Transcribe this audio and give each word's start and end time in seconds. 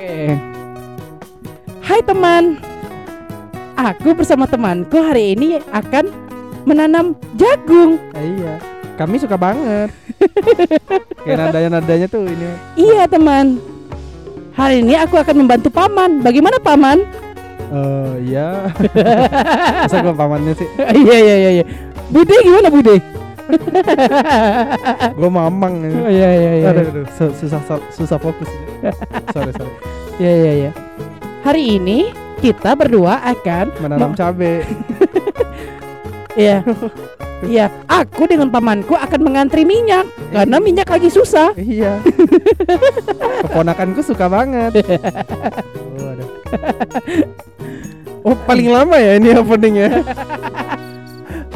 Oke. 0.00 0.32
Hai 1.84 2.00
teman. 2.00 2.56
Aku 3.76 4.16
bersama 4.16 4.48
temanku 4.48 4.96
hari 4.96 5.36
ini 5.36 5.60
akan 5.68 6.08
menanam 6.64 7.12
jagung. 7.36 8.00
iya 8.16 8.56
kami 8.96 9.16
suka 9.16 9.36
banget 9.36 9.88
kayak 11.24 11.36
nadanya 11.40 11.68
nadanya 11.80 12.06
tuh 12.08 12.24
ini 12.24 12.48
Iya 12.80 13.04
teman. 13.04 13.60
Hari 14.56 14.80
ini 14.80 14.96
aku 14.96 15.20
akan 15.20 15.36
membantu 15.36 15.68
paman. 15.68 16.24
Bagaimana 16.24 16.56
paman? 16.56 17.04
eh 17.68 18.12
iya 18.24 18.72
masa 19.84 20.00
gua 20.00 20.16
pamannya 20.16 20.56
sih 20.56 20.68
Iya 20.80 21.16
iya 21.20 21.34
iya. 21.36 21.50
iya. 21.60 21.64
Bude 22.08 22.40
gimana 22.40 22.72
Bude? 22.72 23.19
Gua 25.14 25.30
mamang 25.30 25.74
ini. 25.82 25.94
Iya 26.10 26.28
iya 26.30 26.50
iya. 26.58 26.68
aduh, 26.70 26.84
aduh, 26.86 27.04
su- 27.12 27.34
susah 27.36 27.60
susah 27.90 28.18
fokus 28.18 28.48
sorry 29.30 29.52
sorry 29.54 29.72
Iya 30.22 30.32
iya 30.36 30.52
iya. 30.52 30.70
Hari 31.40 31.80
ini 31.80 32.12
kita 32.38 32.76
berdua 32.76 33.20
akan 33.24 33.72
menanam 33.80 34.12
cabe 34.12 34.64
Iya. 36.38 36.62
Iya, 37.40 37.72
aku 37.88 38.28
dengan 38.28 38.52
pamanku 38.52 38.92
akan 38.92 39.20
mengantri 39.24 39.64
minyak 39.64 40.04
karena 40.28 40.60
minyak 40.60 40.84
lagi 40.84 41.08
susah. 41.08 41.56
iya 41.56 41.96
keponakanku 43.48 44.04
suka 44.04 44.28
banget 44.28 44.76
oh, 45.88 46.12
oh 48.28 48.36
paling 48.44 48.68
lama 48.68 48.92
ya 49.00 49.16
ini 49.16 49.32
openingnya 49.32 50.04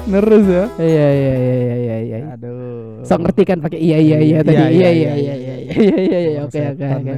Nerus 0.05 0.45
ya 0.47 0.65
Iya 0.77 1.07
iya 1.11 1.35
iya 1.35 1.55
iya 1.55 1.77
iya 1.77 1.97
iya. 2.05 2.19
Aduh 2.37 3.01
Sok 3.05 3.19
ngerti 3.25 3.43
kan 3.45 3.59
pakai 3.61 3.81
iya 3.81 3.99
iya 4.01 4.19
iya 4.21 4.39
tadi. 4.41 4.57
Iya, 4.57 4.69
Iya 4.69 4.91
iya, 4.91 4.91
iya 4.91 4.91
iya, 4.93 5.13
iya 5.15 5.35
iya, 5.35 5.55
iya 5.55 5.77
iya 5.77 5.97
iya 6.01 6.19
iya 6.21 6.41
oke 6.45 6.61
oke 6.61 6.85
oke. 6.89 7.13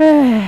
Eh, 0.00 0.44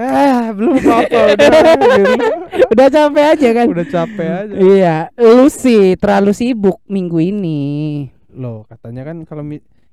Ah, 0.00 0.54
belum 0.54 0.80
apa-apa 0.80 1.18
udah 1.34 1.50
gitu. 1.98 2.26
Udah 2.72 2.88
capek 2.88 3.24
aja 3.36 3.48
kan? 3.52 3.66
Udah 3.68 3.86
capek 3.90 4.28
aja. 4.28 4.54
Iya, 4.56 4.96
lu 5.18 5.46
sih 5.52 5.98
terlalu 6.00 6.32
sibuk 6.32 6.80
minggu 6.88 7.18
ini. 7.20 7.60
Loh, 8.32 8.64
katanya 8.64 9.02
kan 9.12 9.26
kalau 9.28 9.44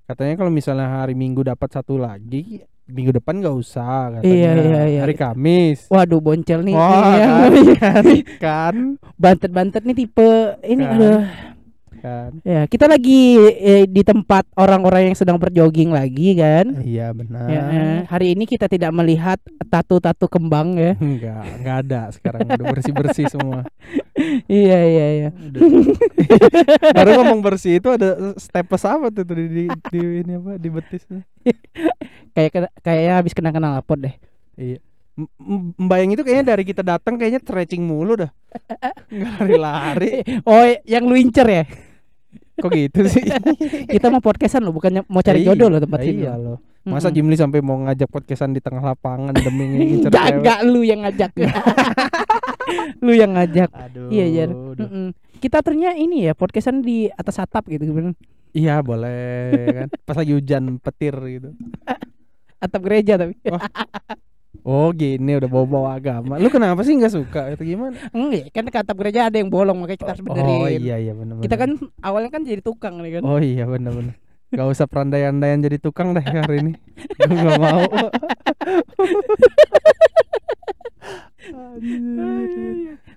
katanya 0.07 0.33
kalau 0.39 0.51
misalnya 0.53 1.01
hari 1.01 1.17
Minggu 1.17 1.43
dapat 1.43 1.67
satu 1.73 1.99
lagi, 1.99 2.63
minggu 2.87 3.11
depan 3.13 3.37
nggak 3.37 3.51
usah 3.53 4.17
katanya. 4.17 4.31
Iya, 4.31 4.51
iya, 4.57 4.81
iya. 4.87 5.01
Hari 5.03 5.15
Kamis. 5.15 5.87
Waduh 5.87 6.19
boncel 6.19 6.63
nih. 6.63 6.73
Wah, 6.73 7.03
Iya. 7.11 7.27
kan, 7.83 8.03
kan, 8.39 8.75
Bantet-bantet 9.15 9.83
nih 9.83 9.95
tipe 9.97 10.31
ini 10.63 10.83
Kan. 10.83 10.95
aduh. 10.95 11.21
kan. 11.97 12.29
Ya, 12.45 12.61
kita 12.63 12.85
lagi 12.85 13.35
eh, 13.57 13.83
di 13.83 14.05
tempat 14.05 14.45
orang-orang 14.53 15.09
yang 15.09 15.17
sedang 15.17 15.35
berjogging 15.35 15.89
lagi 15.89 16.37
kan. 16.37 16.77
Iya 16.79 17.09
benar. 17.09 17.49
Ya, 17.49 17.61
eh, 17.67 17.97
hari 18.05 18.37
ini 18.37 18.45
kita 18.45 18.69
tidak 18.69 18.93
melihat 18.93 19.41
tatu-tatu 19.65 20.29
kembang 20.29 20.77
ya. 20.77 20.93
Enggak, 20.95 21.43
enggak 21.57 21.77
ada 21.83 22.01
sekarang 22.13 22.45
udah 22.45 22.65
bersih-bersih 22.69 23.27
semua. 23.27 23.65
iya 24.49 24.79
iya 24.83 25.05
iya. 25.13 25.29
Baru 26.97 27.09
ngomong 27.21 27.39
bersih 27.45 27.77
itu 27.77 27.89
ada 27.93 28.33
stepes 28.35 28.83
apa 28.83 29.13
tuh 29.13 29.23
di, 29.29 29.45
di, 29.47 29.63
di 29.69 29.99
ini 30.25 30.33
apa 30.37 30.57
di 30.57 30.69
betisnya. 30.73 31.21
Kayak 32.33 32.73
kayaknya 32.81 33.13
habis 33.17 33.33
kena 33.37 33.53
kenal 33.53 33.77
lapor 33.77 33.97
deh. 34.01 34.13
Iya. 34.57 34.81
M- 35.17 35.33
m- 35.41 35.73
Mbak 35.77 35.97
yang 35.97 36.11
itu 36.13 36.21
kayaknya 36.21 36.45
dari 36.53 36.63
kita 36.65 36.81
datang 36.85 37.17
kayaknya 37.17 37.41
stretching 37.41 37.81
mulu 37.85 38.13
dah. 38.25 38.31
Enggak 39.09 39.31
lari-lari. 39.41 40.11
Oh, 40.49 40.61
yang 40.85 41.09
lu 41.09 41.17
incer 41.17 41.47
ya? 41.49 41.63
Kok 42.57 42.69
gitu 42.73 43.01
sih? 43.05 43.21
Kita 43.93 44.09
mau 44.09 44.21
podcastan 44.21 44.65
lo, 44.65 44.73
bukannya 44.73 45.05
mau 45.05 45.21
cari 45.21 45.45
Iya, 45.45 45.53
jodoh 45.53 45.67
lo 45.73 45.77
tempat 45.77 46.01
sini. 46.01 46.25
Iya 46.25 46.33
lo. 46.37 46.57
Masa. 46.87 47.11
Jimli 47.11 47.35
sampai 47.35 47.59
mau 47.59 47.75
ngajak 47.83 48.07
podcastan 48.07 48.55
di 48.55 48.63
tengah 48.63 48.79
lapangan 48.79 49.35
demi 49.35 49.67
ngincer 49.67 50.07
cewek? 50.07 50.39
Jaga 50.39 50.55
lu 50.63 50.81
yang 50.87 51.03
ngajak. 51.03 51.31
lu 53.05 53.11
yang 53.11 53.35
ngajak. 53.35 53.69
Aduh. 53.75 54.07
Iya, 54.07 54.25
Jar. 54.31 54.49
Kita 55.37 55.59
ternyata 55.59 55.99
ini 55.99 56.31
ya 56.31 56.33
podcastan 56.33 56.79
di 56.79 57.11
atas 57.11 57.43
atap 57.43 57.67
gitu 57.67 57.91
kan. 57.91 58.15
Iya 58.55 58.79
boleh 58.79 59.51
kan. 59.83 59.87
Pas 60.07 60.15
lagi 60.15 60.31
hujan 60.31 60.79
petir 60.79 61.13
gitu. 61.27 61.51
Atap 62.63 62.81
gereja 62.89 63.21
tapi. 63.21 63.37
Oh 64.65 64.89
gini 64.89 65.37
udah 65.37 65.45
bawa-bawa 65.45 65.93
agama. 65.93 66.41
Lu 66.41 66.49
kenapa 66.49 66.81
sih 66.81 66.97
nggak 66.97 67.13
suka 67.13 67.53
atau 67.53 67.61
gimana? 67.61 67.93
Enggak, 68.09 68.49
kan 68.49 68.65
ke 68.65 68.77
atap 68.81 68.97
gereja 68.97 69.29
ada 69.29 69.37
yang 69.37 69.53
bolong 69.53 69.77
makanya 69.77 69.99
kita 70.01 70.11
harus 70.17 70.23
benerin. 70.25 70.57
Oh 70.57 70.65
iya 70.65 70.95
iya 70.97 71.13
benar. 71.13 71.37
Kita 71.37 71.55
kan 71.55 71.77
awalnya 72.01 72.33
kan 72.33 72.41
jadi 72.41 72.65
tukang 72.65 72.97
nih 73.05 73.21
kan. 73.21 73.23
Oh 73.29 73.37
iya 73.37 73.69
benar 73.69 73.93
benar. 73.93 74.15
Gak 74.47 74.67
usah 74.67 74.85
perandai-andaian 74.85 75.59
jadi 75.59 75.75
tukang 75.77 76.11
deh 76.11 76.23
hari 76.23 76.61
ini. 76.61 76.73
Gue 77.19 77.35
gak 77.37 77.59
mau. 77.59 77.83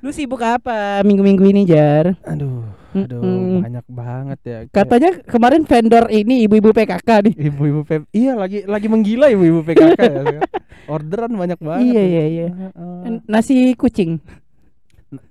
Lu 0.01 0.11
sibuk 0.11 0.41
apa 0.41 1.01
minggu-minggu 1.03 1.45
ini, 1.45 1.63
Jar? 1.63 2.17
Aduh, 2.25 2.65
aduh 2.91 3.21
Mm-mm. 3.21 3.61
banyak 3.63 3.87
banget 3.87 4.39
ya. 4.43 4.59
Kayak 4.65 4.73
Katanya 4.73 5.11
kemarin 5.23 5.63
vendor 5.63 6.05
ini 6.09 6.45
ibu-ibu 6.45 6.73
PKK 6.73 7.09
nih. 7.29 7.35
ibu-ibu 7.47 7.81
P 7.85 7.91
iya 8.11 8.33
lagi 8.35 8.65
lagi 8.65 8.89
menggila 8.89 9.29
ibu-ibu 9.29 9.61
PKK 9.63 10.01
ya. 10.01 10.41
Orderan 10.89 11.31
banyak 11.33 11.61
banget. 11.61 11.85
Iya, 11.93 12.03
ya. 12.03 12.07
iya, 12.07 12.25
iya. 12.27 12.47
Nasi 13.29 13.77
kucing. 13.77 14.19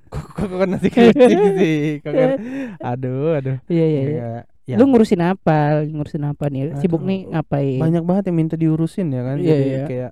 Kok 0.10 0.64
nasi 0.66 0.88
kucing 0.88 1.40
sih? 1.58 1.78
Kok 2.00 2.14
kan- 2.14 2.40
Aduh, 2.94 3.36
aduh. 3.36 3.58
Iya, 3.68 3.86
iya, 3.86 4.02
iya. 4.06 4.30
Ya, 4.70 4.78
Lu 4.78 4.86
ngurusin 4.86 5.18
apa? 5.26 5.82
Ngurusin 5.82 6.30
apa 6.30 6.46
nih? 6.46 6.78
Sibuk 6.78 7.02
Aduh, 7.02 7.10
nih 7.10 7.20
ngapain? 7.34 7.82
banyak 7.82 8.04
banget 8.06 8.24
yang 8.30 8.38
minta 8.38 8.54
diurusin 8.54 9.10
ya 9.10 9.26
kan. 9.26 9.42
Iya, 9.42 9.50
Jadi 9.50 9.66
iya. 9.66 9.84
kayak 9.90 10.12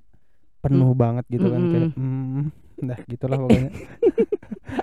penuh 0.66 0.92
banget 0.98 1.26
gitu 1.30 1.46
kan 1.54 1.62
Mm-mm. 1.62 1.72
kayak 1.72 1.90
hmm, 1.94 2.42
dah 2.82 3.00
gitulah 3.06 3.38
pokoknya. 3.38 3.72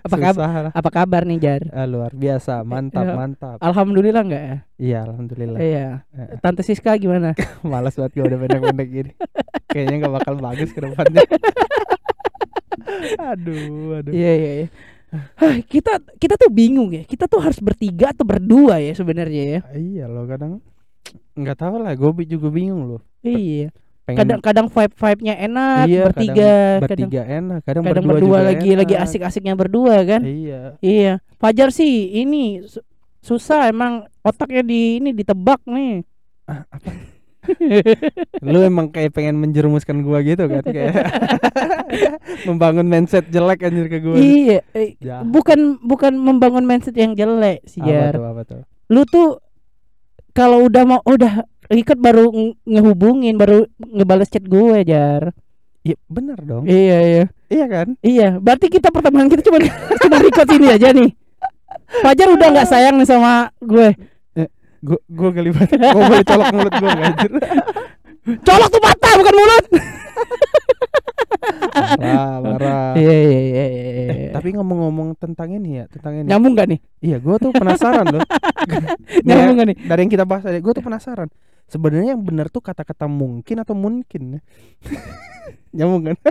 Apa 0.05 0.17
kabar? 0.17 0.49
Lah. 0.69 0.73
Apa 0.73 0.91
kabar 0.93 1.23
nih, 1.25 1.39
Jar? 1.41 1.63
Ah, 1.73 1.85
luar 1.85 2.13
biasa, 2.13 2.63
mantap, 2.63 3.05
Iya. 3.05 3.15
mantap. 3.17 3.57
Alhamdulillah 3.59 4.23
enggak 4.23 4.43
ya? 4.43 4.57
Iya, 4.79 4.99
alhamdulillah. 5.11 5.59
Iya. 5.59 5.87
Eh. 6.13 6.39
Tante 6.39 6.63
Siska 6.63 6.95
gimana? 6.97 7.35
Malas 7.67 7.97
banget 7.97 8.13
gue 8.15 8.25
udah 8.25 8.39
pendek-pendek 8.39 8.89
gini. 8.89 9.13
Kayaknya 9.67 9.97
nggak 10.05 10.15
bakal 10.15 10.35
bagus 10.39 10.71
ke 10.71 10.81
depannya. 10.81 11.25
aduh, 13.33 13.99
aduh. 13.99 14.13
Iya, 14.13 14.33
iya, 14.37 14.51
iya. 14.63 14.67
Hah, 15.15 15.55
kita 15.65 16.03
kita 16.19 16.35
tuh 16.35 16.51
bingung 16.51 16.91
ya. 16.91 17.03
Kita 17.07 17.31
tuh 17.31 17.39
harus 17.39 17.59
bertiga 17.63 18.11
atau 18.11 18.27
berdua 18.27 18.83
ya 18.83 18.93
sebenarnya 18.93 19.45
ya. 19.45 19.61
Iya 19.75 20.05
loh 20.11 20.27
kadang 20.27 20.59
nggak 21.35 21.57
tahu 21.59 21.83
lah, 21.83 21.93
gue 21.95 22.27
juga 22.27 22.49
bingung 22.51 22.83
loh. 22.95 23.03
Iya. 23.23 23.71
Pengen 24.05 24.21
Kadang-kadang 24.21 24.67
vibe-vibe-nya 24.69 25.35
enak 25.49 25.85
iya, 25.89 26.03
bertiga, 26.05 26.55
kadang 26.85 27.09
kadang 27.09 27.25
enak, 27.25 27.61
kadang, 27.65 27.83
kadang 27.89 28.05
berdua, 28.05 28.13
berdua 28.21 28.37
juga 28.37 28.49
lagi 28.53 28.69
enak. 28.69 28.81
lagi 28.85 28.95
asik-asiknya 29.01 29.55
berdua 29.57 29.97
kan. 30.05 30.21
Iya. 30.21 30.61
Iya. 30.85 31.13
Fajar 31.41 31.73
sih 31.73 32.13
ini 32.21 32.61
su- 32.69 32.85
susah 33.25 33.73
emang 33.73 34.05
otaknya 34.21 34.61
di 34.61 35.01
ini 35.01 35.17
ditebak 35.17 35.65
nih. 35.65 36.05
Lu 38.41 38.59
emang 38.61 38.89
kayak 38.89 39.13
pengen 39.13 39.37
menjerumuskan 39.37 40.01
gua 40.01 40.21
gitu 40.21 40.45
kan 40.45 40.63
kayak 40.63 40.95
membangun 42.49 42.87
mindset 42.87 43.29
jelek 43.29 43.63
anjir 43.63 43.87
ke 43.87 43.99
gua. 43.99 44.17
iya, 44.17 44.61
eh, 44.73 44.97
Jahat. 44.99 45.25
bukan 45.27 45.79
bukan 45.81 46.13
membangun 46.15 46.65
mindset 46.65 46.95
yang 46.95 47.13
jelek 47.13 47.63
sih 47.65 47.81
Apa 47.81 48.11
tuh, 48.11 48.25
apa 48.25 48.43
tuh? 48.45 48.61
Lu 48.89 49.03
tuh 49.05 49.41
kalau 50.33 50.67
udah 50.67 50.83
mau 50.85 51.01
udah 51.05 51.45
ikut 51.71 51.97
baru 51.97 52.29
nge- 52.29 52.57
ngehubungin 52.67 53.35
baru 53.35 53.65
ngebales 53.79 54.29
chat 54.29 54.45
gue 54.45 54.85
Jar. 54.85 55.33
Iya, 55.81 55.97
bener 56.09 56.39
dong. 56.41 56.65
Iya 56.65 56.97
iya. 57.01 57.25
Iya 57.47 57.67
kan? 57.69 57.89
Iya, 58.01 58.29
berarti 58.41 58.73
kita 58.73 58.89
pertemanan 58.89 59.29
kita 59.29 59.45
cuma 59.45 59.61
cuma 60.01 60.17
record 60.17 60.49
ini 60.51 60.67
aja 60.73 60.91
nih. 60.91 61.13
Fajar 62.01 62.29
udah 62.33 62.49
nggak 62.51 62.69
sayang 62.69 62.97
nih 62.97 63.05
sama 63.05 63.53
gue. 63.61 63.93
Gua 64.85 65.01
gua 65.09 65.31
geli 65.33 65.49
banget. 65.49 65.81
Gua 65.81 66.03
boleh 66.13 66.27
colok 66.29 66.49
mulut 66.53 66.73
nggak, 66.77 66.97
anjir. 67.09 67.31
Colok 68.45 68.69
tuh 68.69 68.83
mata 68.85 69.11
bukan 69.17 69.35
mulut. 69.35 69.65
Marah, 71.75 72.35
marah. 72.41 72.93
Iya 72.97 73.15
iya 73.15 73.21
iya. 73.21 73.41
iya, 73.45 73.65
Eh, 73.65 74.17
iya. 74.27 74.31
tapi 74.33 74.49
ngomong-ngomong 74.55 75.17
tentang 75.17 75.49
ini 75.53 75.81
ya, 75.81 75.85
tentang 75.91 76.13
ini. 76.19 76.27
nyambung 76.29 76.53
gak 76.55 76.69
nih? 76.71 76.81
Iya, 77.01 77.17
gua 77.19 77.37
tuh 77.37 77.51
penasaran 77.51 78.07
loh. 78.09 78.23
Nyambung 79.27 79.55
gak 79.59 79.67
nih? 79.73 79.77
dari 79.85 80.01
yang 80.03 80.13
kita 80.13 80.25
bahas 80.25 80.43
tadi, 80.43 80.59
gue 80.59 80.73
tuh 80.73 80.85
penasaran. 80.85 81.29
Sebenarnya 81.65 82.13
yang 82.13 82.23
benar 82.23 82.47
tuh 82.49 82.61
kata-kata 82.61 83.09
mungkin 83.09 83.57
atau 83.59 83.73
mungkin 83.73 84.37
ya? 84.37 84.41
Nyambung 85.75 86.03
kan? 86.07 86.17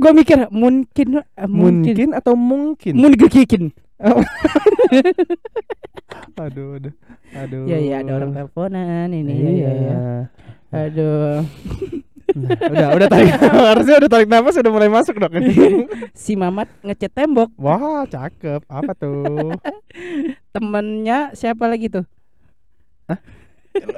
Gue 0.00 0.10
mikir 0.14 0.48
mungkin 0.48 1.20
eh, 1.20 1.24
mungkin 1.44 1.92
Mungkin 1.92 2.08
atau 2.16 2.32
mungkin? 2.32 2.94
mungkin 2.96 3.28
kikin. 3.28 3.62
aduh, 6.40 6.80
aduh. 6.80 6.94
Aduh. 7.36 7.62
Iya 7.68 7.78
iya 7.78 7.94
ada 8.00 8.16
orang 8.16 8.32
teleponan 8.32 9.12
ini. 9.12 9.32
Iya. 9.36 9.50
Iya 9.52 9.70
iya. 9.76 9.96
Aduh. 10.72 11.44
Nah, 12.40 12.56
udah, 12.70 12.88
udah 12.96 13.08
tarik. 13.08 13.30
Harusnya 13.72 13.96
udah 14.00 14.10
tarik 14.10 14.28
nafas 14.28 14.56
udah 14.60 14.72
mulai 14.72 14.90
masuk 14.90 15.14
dong. 15.18 15.32
Si 16.22 16.32
Mamat 16.36 16.68
ngecat 16.84 17.12
tembok. 17.12 17.50
Wah, 17.56 18.04
cakep. 18.06 18.64
Apa 18.66 18.92
tuh? 18.96 19.54
Temennya 20.52 21.32
siapa 21.32 21.66
lagi 21.70 21.88
tuh? 21.88 22.04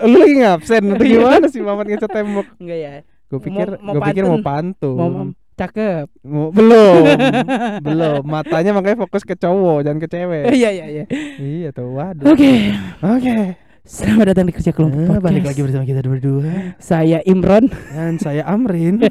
Lu 0.04 0.16
lagi 0.20 0.36
ngabsen 0.40 0.84
atau 0.96 1.04
gimana 1.04 1.46
sih 1.48 1.60
Mamat 1.64 1.86
ngecat 1.88 2.10
tembok? 2.12 2.46
Enggak 2.60 2.78
ya. 2.78 2.92
Gue 3.32 3.40
pikir 3.40 3.68
gue 3.80 4.00
pikir 4.12 4.24
mau 4.28 4.40
pantun. 4.44 4.96
Mau, 4.96 5.08
mau- 5.08 5.34
cakep. 5.56 6.06
Mau- 6.20 6.52
belum. 6.52 7.04
belum. 7.80 8.22
Matanya 8.28 8.76
makanya 8.76 9.00
fokus 9.08 9.24
ke 9.24 9.32
cowok, 9.32 9.88
jangan 9.88 9.98
ke 10.00 10.08
cewek. 10.08 10.44
Iya 10.52 10.68
iya 10.68 10.86
iya. 10.88 11.04
iya 11.40 11.68
tuh, 11.72 11.96
waduh. 11.96 12.28
Oke. 12.28 12.76
Oke. 13.00 13.56
Selamat 13.82 14.30
datang 14.30 14.46
di 14.46 14.54
kerja 14.54 14.70
kelompok 14.70 14.94
Eh, 14.94 15.06
podcast. 15.10 15.24
balik 15.26 15.42
lagi 15.42 15.60
bersama 15.66 15.82
kita 15.82 16.06
berdua 16.06 16.78
Saya 16.78 17.18
Imron 17.26 17.66
dan 17.90 18.14
saya 18.14 18.46
Amrin. 18.46 19.02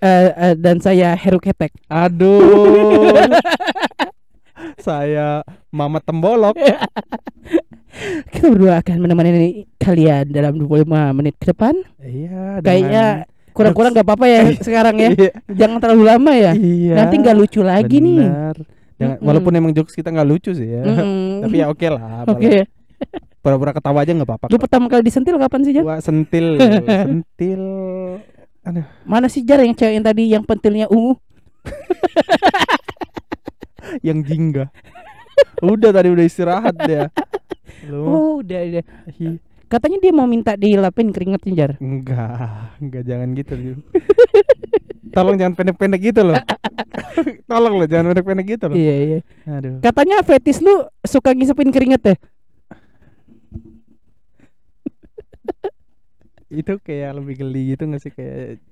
eh, 0.00 0.28
eh, 0.32 0.54
dan 0.56 0.80
saya 0.80 1.12
Heru 1.12 1.44
Ketek. 1.44 1.76
Aduh. 1.92 3.12
saya 4.80 5.44
Mamat 5.68 6.08
Tembolok. 6.08 6.56
Kita 8.32 8.48
berdua 8.48 8.80
akan 8.80 8.96
menemani 8.96 9.68
kalian 9.76 10.32
dalam 10.32 10.56
25 10.56 10.88
menit 11.12 11.36
ke 11.36 11.52
depan. 11.52 11.74
Iya, 12.00 12.64
Kayaknya 12.64 13.04
kurang-kurang 13.52 13.92
nggak 13.92 14.06
apa-apa 14.06 14.24
ya 14.24 14.42
sekarang 14.56 14.96
ya. 14.96 15.08
Iya. 15.12 15.30
Jangan 15.52 15.78
terlalu 15.84 16.04
lama 16.06 16.32
ya. 16.32 16.52
Iya. 16.56 16.94
Nanti 16.96 17.14
nggak 17.20 17.36
lucu 17.36 17.60
lagi 17.60 18.00
nih. 18.00 18.24
Jangan, 18.98 19.16
Mm-mm. 19.16 19.26
walaupun 19.30 19.52
emang 19.54 19.72
jokes 19.72 19.94
kita 19.94 20.10
nggak 20.10 20.26
lucu 20.26 20.50
sih 20.52 20.68
ya. 20.68 20.82
Mm-mm. 20.82 21.40
Tapi 21.46 21.56
ya 21.56 21.66
oke 21.70 21.86
lah. 21.86 22.26
Oke. 22.26 22.66
Pura-pura 23.38 23.70
ketawa 23.70 24.02
aja 24.02 24.10
nggak 24.10 24.26
apa-apa. 24.26 24.46
Lu 24.50 24.58
pertama 24.58 24.90
kali 24.90 25.02
disentil 25.02 25.38
kapan 25.38 25.60
sih 25.62 25.72
Jar? 25.72 25.84
Wah, 25.86 25.98
sentil, 26.02 26.58
sentil. 27.06 27.62
Mana 29.06 29.30
sih 29.30 29.40
Jar 29.40 29.62
yang 29.62 29.72
cewek 29.72 29.94
yang 29.94 30.04
tadi 30.04 30.22
yang 30.28 30.42
pentilnya 30.42 30.90
ungu? 30.90 31.14
yang 34.06 34.20
jingga. 34.20 34.68
udah 35.62 35.90
tadi 35.90 36.10
udah 36.10 36.24
istirahat 36.26 36.74
dia. 36.82 37.08
Lu 37.86 38.02
Oh, 38.02 38.32
udah 38.42 38.58
udah. 38.58 38.84
Katanya 39.68 40.00
dia 40.00 40.10
mau 40.10 40.24
minta 40.24 40.56
dilapin 40.56 41.12
keringetnya 41.12 41.52
Jar. 41.54 41.72
enggak, 41.78 42.74
enggak 42.82 43.02
jangan 43.06 43.28
gitu. 43.32 43.54
Tolong 45.18 45.34
jangan 45.34 45.54
pendek-pendek 45.58 46.00
gitu 46.00 46.22
loh. 46.22 46.38
Tolong 47.50 47.74
loh 47.74 47.86
jangan 47.90 48.14
pendek-pendek 48.14 48.46
gitu 48.54 48.64
loh. 48.70 48.76
Iya 48.78 48.94
iya. 49.02 49.18
Aduh. 49.50 49.82
Katanya 49.82 50.22
fetis 50.22 50.62
lu 50.62 50.86
suka 51.02 51.34
ngisepin 51.34 51.74
keringet 51.74 52.02
ya? 52.06 52.16
Itu 56.62 56.78
kayak 56.80 57.18
lebih 57.18 57.34
geli 57.44 57.74
gitu 57.74 57.84
nggak 57.84 58.00
sih 58.00 58.12
kayak 58.14 58.62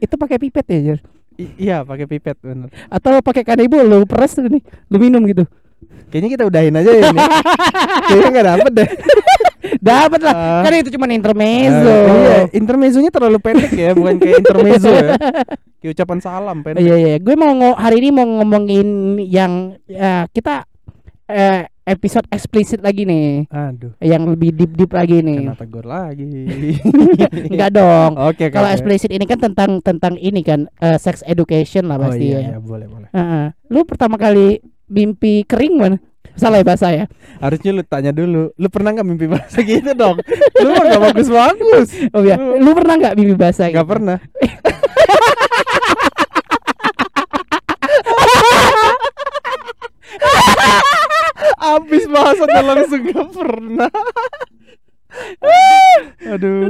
Itu 0.00 0.16
pakai 0.16 0.40
pipet 0.40 0.66
ya 0.66 0.80
Jar? 0.80 0.98
I- 1.36 1.54
iya 1.60 1.76
pakai 1.84 2.08
pipet 2.08 2.40
bener. 2.40 2.72
Atau 2.88 3.20
pakai 3.20 3.44
kanebo 3.44 3.76
lu 3.84 4.08
peres 4.08 4.40
nih, 4.40 4.64
lu 4.88 4.96
minum 4.96 5.20
gitu. 5.28 5.44
Kayaknya 6.08 6.30
kita 6.32 6.44
udahin 6.48 6.72
aja 6.80 6.88
ya 6.88 7.12
ini. 7.12 7.20
Kayaknya 8.08 8.30
nggak 8.32 8.46
dapet 8.56 8.72
deh. 8.72 8.88
Dapat 9.86 10.20
lah. 10.20 10.34
Ah. 10.34 10.62
Kan 10.66 10.72
itu 10.76 10.90
cuma 10.98 11.06
intermezzo. 11.08 11.86
Ah, 11.86 12.16
iya, 12.18 12.38
intermezzonya 12.50 13.10
terlalu 13.14 13.38
pendek 13.38 13.72
ya, 13.72 13.94
bukan 13.94 14.18
kayak 14.18 14.42
intermezzo 14.42 14.90
ya. 14.90 15.14
Kayak 15.78 15.92
ucapan 16.02 16.18
salam 16.18 16.56
pendek. 16.66 16.82
Iya 16.82 16.96
iya, 16.98 17.14
gue 17.22 17.34
mau 17.38 17.54
hari 17.78 18.02
ini 18.02 18.10
mau 18.10 18.26
ngomongin 18.26 18.88
yang 19.22 19.78
ya, 19.86 20.26
kita 20.28 20.66
eh, 21.26 21.70
episode 21.86 22.26
eksplisit 22.34 22.82
lagi 22.82 23.06
nih, 23.06 23.46
Aduh, 23.46 23.94
yang 24.02 24.26
lebih 24.26 24.50
deep 24.50 24.74
deep 24.74 24.90
lagi 24.90 25.22
nih. 25.22 25.46
kena 25.46 25.54
tegur 25.54 25.86
lagi. 25.86 26.26
Enggak 27.54 27.70
dong. 27.78 28.18
Oke, 28.18 28.50
oke, 28.50 28.58
Kalau 28.58 28.68
eksplisit 28.74 29.14
ini 29.14 29.22
kan 29.22 29.38
tentang 29.38 29.78
tentang 29.78 30.18
ini 30.18 30.42
kan 30.42 30.66
eh, 30.82 30.98
sex 30.98 31.22
education 31.22 31.86
lah 31.86 32.02
Oh 32.02 32.10
pasti 32.10 32.34
iya, 32.34 32.38
ya. 32.42 32.48
iya, 32.50 32.58
boleh, 32.58 32.86
boleh. 32.90 33.08
Heeh. 33.14 33.44
Lu 33.70 33.86
pertama 33.86 34.18
kali 34.18 34.58
mimpi 34.86 35.46
kering 35.46 35.74
mana? 35.78 35.96
Salah 36.36 36.60
ya 36.60 36.64
bahasa 36.68 36.92
ya. 36.92 37.08
Harusnya 37.40 37.72
lu 37.72 37.82
tanya 37.84 38.12
dulu, 38.12 38.52
lu 38.52 38.68
pernah 38.68 38.92
nggak 38.92 39.08
mimpi 39.08 39.24
bahasa 39.24 39.64
gitu 39.64 39.96
dong? 39.96 40.20
lu 40.62 40.68
mah 40.76 40.84
gak 40.84 41.02
bagus-bagus. 41.12 41.88
Oh 42.12 42.20
ya, 42.20 42.36
lu 42.36 42.70
pernah 42.76 42.94
nggak 43.00 43.16
mimpi 43.16 43.34
basah? 43.36 43.72
Gak 43.72 43.80
gitu? 43.80 43.92
pernah. 43.96 44.20
Abis 51.76 52.04
bahasanya 52.06 52.62
langsung 52.62 53.02
gak 53.10 53.28
pernah. 53.32 53.90
Aduh. 56.36 56.68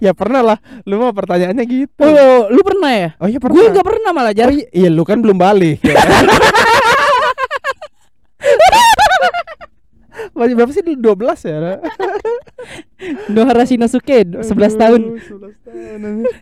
ya 0.04 0.12
pernah 0.12 0.42
lah. 0.44 0.58
Lu 0.82 0.98
mah 0.98 1.12
pertanyaannya 1.12 1.64
gitu. 1.64 2.00
Oh, 2.00 2.48
lu 2.48 2.60
pernah 2.60 2.90
ya? 2.90 3.08
Oh 3.16 3.26
iya 3.26 3.36
pernah. 3.36 3.54
Gue 3.54 3.68
nggak 3.68 3.86
pernah 3.86 4.10
malah 4.10 4.30
Oh 4.30 4.36
jar. 4.36 4.48
iya, 4.48 4.66
iya, 4.70 4.88
lu 4.88 5.02
kan 5.02 5.18
belum 5.18 5.36
balik. 5.36 5.80
Ya. 5.80 5.94
Masih 10.30 10.54
berapa 10.54 10.68
sih? 10.70 10.82
12 10.84 11.00
ya? 11.42 11.80
Nohara 13.34 13.64
Shinosuke 13.64 14.24
11 14.26 14.44
tahun. 14.74 15.00
Aduh, 15.06 15.52
11 15.56 15.64
tahun. 15.64 15.98
anjir. 16.02 16.34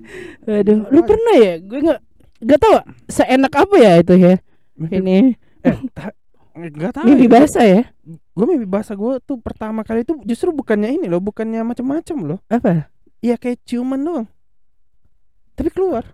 Aduh, 0.49 0.79
lu 0.89 1.01
pernah 1.03 1.35
ya? 1.37 1.53
Gue 1.61 1.79
nggak 1.81 2.01
nggak 2.39 2.61
tahu 2.61 2.75
seenak 3.09 3.53
apa 3.53 3.77
ya 3.77 3.93
itu 3.99 4.15
ya. 4.15 4.35
Ini 4.79 5.35
Eh, 5.59 5.75
ta- 5.91 6.15
nggak 6.55 6.93
tahu. 6.93 7.05
mimpi 7.07 7.27
basah 7.27 7.63
ya? 7.63 7.83
Gue 8.33 8.47
mimpi 8.47 8.67
bahasa 8.67 8.95
gue 8.95 9.19
tuh 9.21 9.39
pertama 9.39 9.83
kali 9.83 10.03
tuh 10.03 10.19
justru 10.23 10.51
bukannya 10.51 10.91
ini 10.93 11.07
loh, 11.07 11.19
bukannya 11.19 11.63
macam-macam 11.63 12.17
loh. 12.25 12.39
Apa? 12.49 12.91
Iya 13.19 13.35
kayak 13.35 13.59
ciuman 13.63 13.99
doang. 13.99 14.27
Tapi 15.53 15.69
keluar. 15.69 16.07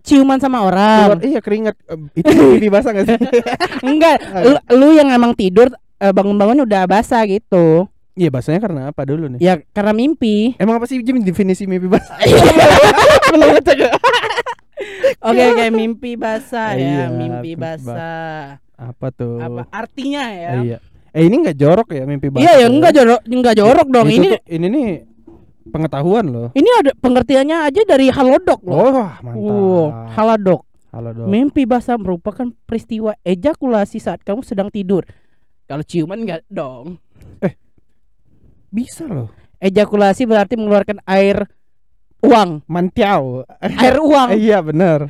Ciuman 0.00 0.38
sama 0.38 0.62
Keluar 0.62 0.70
orang. 1.10 1.18
iya 1.20 1.40
keringat. 1.40 1.74
Itu 2.14 2.30
mimpi 2.30 2.68
basah 2.68 2.94
gak 2.94 3.04
sih? 3.04 3.18
Enggak, 3.88 4.22
lu, 4.38 4.54
lu 4.72 4.88
yang 4.94 5.10
emang 5.10 5.34
tidur 5.34 5.66
eh, 5.98 6.12
bangun-bangun 6.12 6.62
udah 6.62 6.86
basah 6.86 7.26
gitu. 7.26 7.90
Iya 8.14 8.30
bahasanya 8.30 8.60
karena 8.62 8.80
apa 8.88 9.02
dulu 9.02 9.26
nih? 9.28 9.40
Ya 9.42 9.58
karena 9.74 9.90
mimpi. 9.92 10.54
Emang 10.56 10.78
apa 10.78 10.86
sih 10.86 11.02
Jim 11.02 11.18
definisi 11.20 11.66
mimpi 11.66 11.84
basah? 11.86 12.14
Belum 13.28 13.50
ngecek. 13.52 13.78
Oke, 15.18 15.42
oke 15.42 15.64
mimpi 15.68 16.14
basah 16.14 16.78
Iya, 16.78 16.86
ya, 16.86 17.04
mimpi 17.08 17.52
mimpi 17.52 17.52
basah. 17.58 18.62
apa 18.72 19.06
tuh? 19.10 19.42
Apa 19.42 19.66
artinya 19.68 20.22
ya? 20.30 20.50
Iya. 20.62 20.78
Eh 21.10 21.26
ini 21.26 21.42
nggak 21.42 21.56
jorok 21.56 21.88
ya 21.90 22.04
mimpi 22.04 22.30
basah? 22.30 22.40
Iya 22.40 22.52
ya, 22.54 22.60
ya? 22.62 22.66
enggak 22.70 22.92
jorok, 22.94 23.20
enggak 23.26 23.54
jorok 23.56 23.86
dong. 23.90 24.06
Itu 24.06 24.14
Ini 24.14 24.28
tuh- 24.30 24.42
ini 24.46 24.66
nih 24.70 24.88
pengetahuan 25.70 26.26
loh. 26.28 26.48
ini 26.54 26.68
ada 26.80 26.92
pengertiannya 26.96 27.66
aja 27.66 27.82
dari 27.86 28.10
Halodoc 28.10 28.60
loh. 28.64 28.74
Oh, 28.76 29.06
mantap. 29.20 29.36
Wow, 29.36 29.86
Halodoc. 30.14 30.62
Halo 30.96 31.12
dok. 31.12 31.28
Mimpi 31.28 31.68
basah 31.68 32.00
merupakan 32.00 32.48
peristiwa 32.64 33.12
ejakulasi 33.20 34.00
saat 34.00 34.24
kamu 34.24 34.40
sedang 34.40 34.72
tidur. 34.72 35.04
Kalau 35.68 35.84
ciuman 35.84 36.24
enggak 36.24 36.40
dong. 36.48 36.96
Bisa 38.72 39.04
loh. 39.04 39.28
Ejakulasi 39.60 40.24
berarti 40.24 40.56
mengeluarkan 40.56 41.04
air 41.04 41.44
uang, 42.24 42.64
Mantiau. 42.64 43.44
air 43.60 43.96
uang, 44.00 44.28
Eh, 44.36 44.40
iya 44.48 44.64
benar. 44.64 45.04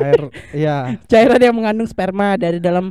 Air 0.00 0.20
iya. 0.56 0.96
cairan 1.12 1.40
yang 1.40 1.56
mengandung 1.56 1.88
sperma 1.88 2.40
dari 2.40 2.56
dalam 2.56 2.88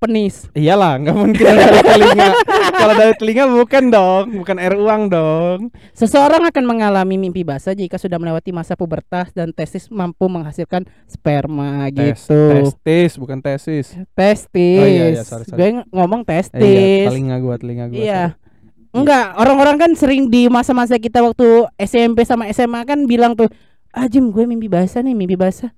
penis. 0.00 0.48
Iyalah, 0.56 0.96
nggak 0.96 1.12
mungkin 1.14 1.44
dari 1.44 1.80
telinga. 1.84 2.28
Kalau 2.80 2.94
dari 2.96 3.14
telinga 3.14 3.44
bukan 3.46 3.84
dong, 3.86 4.24
bukan 4.34 4.56
air 4.56 4.72
uang 4.72 5.02
dong. 5.06 5.58
Seseorang 5.92 6.48
akan 6.48 6.64
mengalami 6.64 7.20
mimpi 7.20 7.44
basah 7.44 7.76
jika 7.76 8.00
sudah 8.00 8.16
melewati 8.16 8.48
masa 8.48 8.72
pubertas 8.74 9.28
dan 9.30 9.52
testis 9.52 9.92
mampu 9.92 10.24
menghasilkan 10.26 10.88
sperma 11.04 11.92
Tes- 11.92 12.24
gitu. 12.24 12.40
testis 12.56 13.20
bukan 13.20 13.38
tesis. 13.38 13.92
Testis. 14.16 14.80
Oh, 14.80 14.88
iya, 14.88 15.04
iya, 15.12 15.22
sorry, 15.22 15.44
sorry. 15.44 15.58
Gue 15.60 15.68
ng- 15.76 15.88
ngomong 15.92 16.20
Eh, 16.22 16.32
iya, 16.32 16.40
testis. 16.40 17.04
telinga 17.06 17.36
gua, 17.38 17.54
telinga 17.60 17.84
gua. 17.86 18.00
Iya. 18.00 18.22
sorry. 18.32 18.48
Enggak, 18.90 19.26
orang-orang 19.36 19.76
kan 19.78 19.90
sering 19.94 20.26
di 20.26 20.48
masa-masa 20.48 20.96
kita 20.96 21.20
waktu 21.20 21.46
SMP 21.78 22.24
sama 22.24 22.48
SMA 22.48 22.82
kan 22.82 23.06
bilang 23.06 23.38
tuh, 23.38 23.46
"Ah, 23.92 24.08
Jim, 24.08 24.32
gue 24.32 24.42
mimpi 24.42 24.66
basah 24.66 24.98
nih, 24.98 25.14
mimpi 25.14 25.36
basah." 25.36 25.70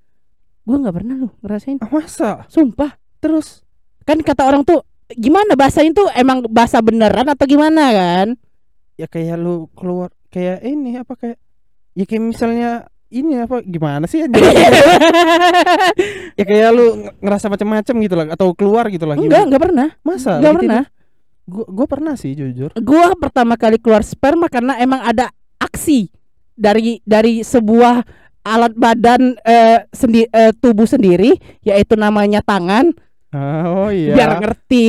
Gue 0.62 0.79
nggak 0.79 0.95
pernah 0.95 1.19
loh 1.19 1.33
ngerasain. 1.43 1.76
Ah, 1.83 1.91
masa? 1.91 2.47
Sumpah. 2.49 2.97
Terus 3.19 3.61
Kan 4.02 4.21
kata 4.21 4.42
orang 4.44 4.62
tuh, 4.62 4.80
gimana 5.11 5.52
bahasanya 5.52 5.92
tuh 5.92 6.09
emang 6.12 6.42
bahasa 6.47 6.78
beneran 6.78 7.26
atau 7.26 7.44
gimana 7.44 7.90
kan? 7.90 8.28
ya 8.92 9.06
kayak 9.06 9.35
lu 9.35 9.66
keluar 9.73 10.12
kayak 10.28 10.62
ini 10.62 10.94
apa 10.94 11.14
kayak 11.14 11.40
ya 11.92 12.04
kayak 12.04 12.23
misalnya 12.25 12.71
ini 13.09 13.40
apa 13.40 13.61
gimana 13.61 14.04
sih 14.04 14.21
ya 16.32 16.44
kayak 16.44 16.71
lu 16.71 16.87
ng- 16.99 17.16
ngerasa 17.18 17.47
macam-macam 17.49 17.94
gitu 17.99 18.14
lah 18.14 18.26
atau 18.30 18.52
keluar 18.52 18.88
gitu 18.88 19.04
lah 19.04 19.16
enggak, 19.16 19.42
enggak 19.44 19.62
pernah. 19.62 19.88
masa 20.02 20.38
Enggak 20.38 20.52
Gitu 20.52 20.61
pernah. 20.62 20.85
gua 21.44 21.64
gua 21.66 21.87
pernah 21.88 22.14
sih 22.14 22.32
jujur 22.32 22.71
Gua 22.78 23.16
pertama 23.16 23.56
kali 23.56 23.76
keluar 23.76 24.02
sperma 24.02 24.47
karena 24.47 24.78
emang 24.78 25.02
ada 25.02 25.32
aksi 25.56 26.12
dari 26.52 27.00
dari 27.02 27.40
sebuah 27.40 28.04
alat 28.42 28.75
badan 28.75 29.35
eh, 29.40 29.88
sendi 29.88 30.23
eh, 30.25 30.52
tubuh 30.52 30.85
sendiri 30.85 31.32
yaitu 31.61 31.94
namanya 31.94 32.38
tangan 32.40 32.90
oh 33.32 33.88
iya 33.94 34.14
biar 34.14 34.30
ngerti. 34.38 34.88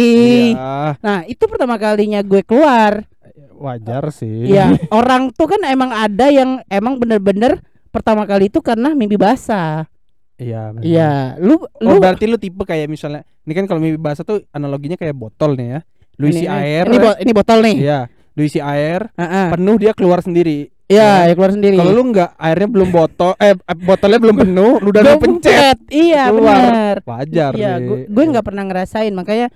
Iya, 0.51 0.99
Nah, 0.99 1.19
itu 1.23 1.43
pertama 1.45 1.75
kalinya 1.75 2.19
gue 2.19 2.41
keluar. 2.41 3.07
wajar 3.53 4.11
sih 4.11 4.43
Ya, 4.45 4.75
orang 4.91 5.31
tuh 5.31 5.47
kan 5.47 5.63
emang 5.63 5.87
ada 5.89 6.27
yang 6.27 6.59
emang 6.67 6.99
bener-bener 6.99 7.63
pertama 7.89 8.25
kali 8.25 8.47
itu 8.47 8.59
karena 8.59 8.91
mimpi 8.91 9.15
basah. 9.15 9.87
Iya. 10.35 10.75
Iya, 10.81 11.11
lu 11.37 11.55
Oh 11.55 11.69
lu 11.79 11.97
berarti 11.97 12.25
lu 12.25 12.35
tipe 12.35 12.59
kayak 12.59 12.89
misalnya 12.89 13.23
ini 13.41 13.53
kan 13.53 13.63
kalau 13.63 13.79
mimpi 13.79 13.95
basah 13.95 14.21
tuh 14.21 14.43
analoginya 14.49 14.97
kayak 14.97 15.13
botol 15.13 15.53
nih 15.53 15.67
ya. 15.69 15.79
Lu 16.13 16.25
isi 16.27 16.43
ini, 16.43 16.49
air. 16.49 16.83
Ini, 16.83 16.97
bo- 16.97 17.19
ini 17.21 17.31
botol 17.31 17.59
nih. 17.61 17.77
Iya. 17.79 17.99
Lu 18.33 18.41
isi 18.41 18.57
air, 18.57 19.13
Heeh. 19.13 19.47
penuh 19.53 19.77
dia 19.77 19.93
keluar 19.93 20.19
sendiri. 20.19 20.72
Iya, 20.93 21.09
ya 21.25 21.33
keluar 21.33 21.51
sendiri. 21.51 21.75
Kalau 21.75 21.91
lu 21.91 22.03
nggak 22.09 22.29
airnya 22.37 22.67
belum 22.69 22.89
botol 22.89 23.31
eh 23.37 23.53
eh, 23.53 23.77
botolnya 23.81 24.19
belum 24.21 24.35
penuh, 24.37 24.73
lu 24.77 24.87
udah 24.89 25.03
pencet. 25.17 25.77
Iya, 25.89 26.29
benar. 26.29 26.95
Wajar 27.01 27.51
Iya, 27.53 27.71
gue 27.79 27.97
gue 28.05 28.23
nggak 28.29 28.45
pernah 28.45 28.63
ngerasain 28.63 29.11
makanya 29.11 29.47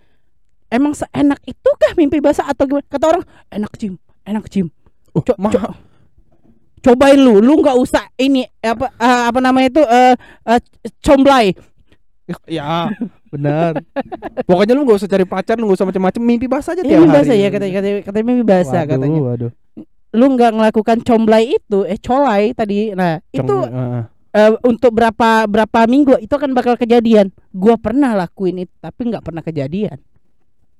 emang 0.67 0.91
seenak 0.91 1.39
itukah 1.43 1.93
mimpi 1.93 2.17
basah 2.17 2.49
atau 2.49 2.65
gimana? 2.65 2.85
Kata 2.85 3.05
orang 3.07 3.23
enak 3.47 3.71
Jim, 3.77 3.93
enak 4.23 4.45
Jim. 4.49 4.67
Oh, 5.13 5.21
Co- 5.21 5.37
co- 5.37 5.75
cobain 6.83 7.17
lu, 7.17 7.39
lu 7.39 7.59
nggak 7.59 7.77
usah 7.77 8.05
ini 8.17 8.45
apa 8.59 8.89
eh, 8.93 9.23
apa 9.29 9.39
namanya 9.39 9.67
itu 9.69 9.81
eh 9.83 10.13
eh, 10.45 10.59
comblay. 10.99 11.53
Ya, 12.43 12.91
benar. 13.31 13.79
Pokoknya 14.43 14.75
lu 14.75 14.83
gak 14.83 14.99
usah 14.99 15.07
cari 15.07 15.23
pacar, 15.23 15.55
lu 15.55 15.63
gak 15.71 15.79
usah 15.79 15.87
macam-macam, 15.87 16.19
mimpi 16.19 16.43
basah 16.43 16.75
aja 16.75 16.83
tiap 16.83 16.99
Ini 16.99 17.07
hari. 17.07 17.15
basah 17.23 17.35
ya 17.39 17.47
katanya 17.47 17.73
katanya, 17.79 17.95
katanya 18.03 18.25
mimpi 18.27 18.43
basah 18.43 18.81
Waduh, 18.83 18.91
katanya. 18.91 19.19
Waduh. 19.23 19.51
Lu 20.17 20.33
nggak 20.33 20.51
ngelakukan 20.51 21.05
comblay 21.05 21.53
itu, 21.53 21.85
eh 21.85 21.95
colai 21.97 22.49
tadi. 22.51 22.89
Nah, 22.91 23.21
itu 23.29 23.45
Cong- 23.45 23.69
heeh. 23.69 24.03
eh, 24.33 24.51
untuk 24.65 24.91
berapa 24.91 25.45
berapa 25.45 25.79
minggu 25.85 26.17
itu 26.17 26.33
akan 26.33 26.51
bakal 26.51 26.73
kejadian. 26.73 27.29
Gua 27.53 27.77
pernah 27.77 28.17
lakuin 28.17 28.65
itu 28.65 28.73
tapi 28.77 29.07
nggak 29.07 29.21
pernah 29.21 29.45
kejadian. 29.45 30.01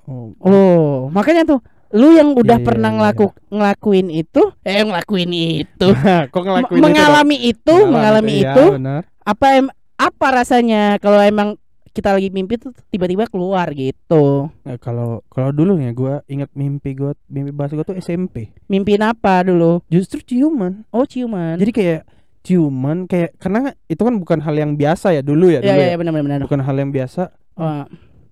Oh, 0.04 0.34
Oh, 0.40 1.12
makanya 1.12 1.44
tuh 1.46 1.60
lu 1.90 2.12
yang 2.12 2.34
udah 2.34 2.58
Iya, 2.58 2.64
iya, 2.64 2.68
pernah 2.68 2.90
iya, 2.92 2.98
ngelaku 3.00 3.26
ngelakuin 3.48 4.08
itu, 4.10 4.42
eh 4.62 4.84
ngelakuin 4.84 5.32
itu, 5.32 5.88
kok 6.34 6.44
ngelakuin 6.44 6.80
Me- 6.80 6.84
mengalami 6.92 7.38
itu, 7.46 7.76
Mengalami 7.78 7.92
mengalami 7.94 8.34
iya, 8.36 8.52
itu, 8.52 8.64
benar. 8.76 9.02
apa 9.24 9.46
em 9.54 9.68
apa 9.96 10.28
rasanya 10.34 11.00
kalau 11.00 11.20
emang 11.20 11.56
kita 11.98 12.14
lagi 12.14 12.30
mimpi 12.30 12.62
tuh 12.62 12.70
tiba-tiba 12.88 13.26
keluar 13.26 13.66
gitu. 13.74 14.54
Nah, 14.62 14.78
kalau 14.78 15.26
kalau 15.28 15.50
dulu 15.50 15.82
ya 15.82 15.90
gua 15.92 16.22
ingat 16.26 16.54
mimpi 16.54 16.94
gua 16.94 17.18
mimpi 17.26 17.50
basah 17.50 17.74
gua 17.74 17.86
tuh 17.86 17.98
SMP. 17.98 18.54
Mimpiin 18.68 19.02
apa 19.02 19.42
dulu? 19.42 19.82
Justru 19.90 20.22
ciuman. 20.22 20.86
Oh, 20.90 21.04
ciuman. 21.04 21.58
Jadi 21.58 21.72
kayak 21.74 22.02
ciuman 22.40 23.04
kayak 23.04 23.34
karena 23.36 23.74
itu 23.86 24.00
kan 24.00 24.16
bukan 24.16 24.40
hal 24.40 24.54
yang 24.54 24.72
biasa 24.74 25.12
ya 25.12 25.20
dulu 25.20 25.50
ya 25.50 25.60
ya 25.60 25.74
dulu 25.74 25.82
ya, 25.84 25.96
benar 25.98 26.14
benar. 26.16 26.40
Bukan 26.46 26.62
hal 26.62 26.76
yang 26.78 26.92
biasa. 26.92 27.34
Oh, 27.58 27.84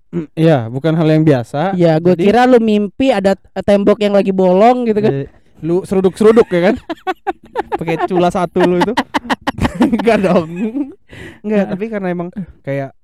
Mm, 0.06 0.30
Iya, 0.38 0.70
bukan 0.70 0.94
hal 0.94 1.08
yang 1.10 1.26
biasa. 1.26 1.74
ya, 1.74 1.98
gue 1.98 2.14
Jadi- 2.14 2.30
kira 2.30 2.46
lu 2.46 2.62
mimpi 2.62 3.10
ada 3.10 3.34
tembok 3.58 3.98
yang 3.98 4.14
lagi 4.14 4.30
bolong 4.30 4.86
gitu 4.86 5.02
kan. 5.02 5.12
Eh, 5.12 5.28
lu 5.60 5.82
seruduk-seruduk 5.82 6.46
ya 6.46 6.70
kan? 6.70 6.74
Pakai 7.74 8.06
cula 8.06 8.30
satu 8.30 8.62
lu 8.62 8.78
itu. 8.78 8.94
Enggak 9.82 10.22
dong. 10.22 10.48
Enggak, 11.42 11.64
tapi 11.68 11.84
karena 11.90 12.08
emang 12.08 12.28
kayak 12.62 12.94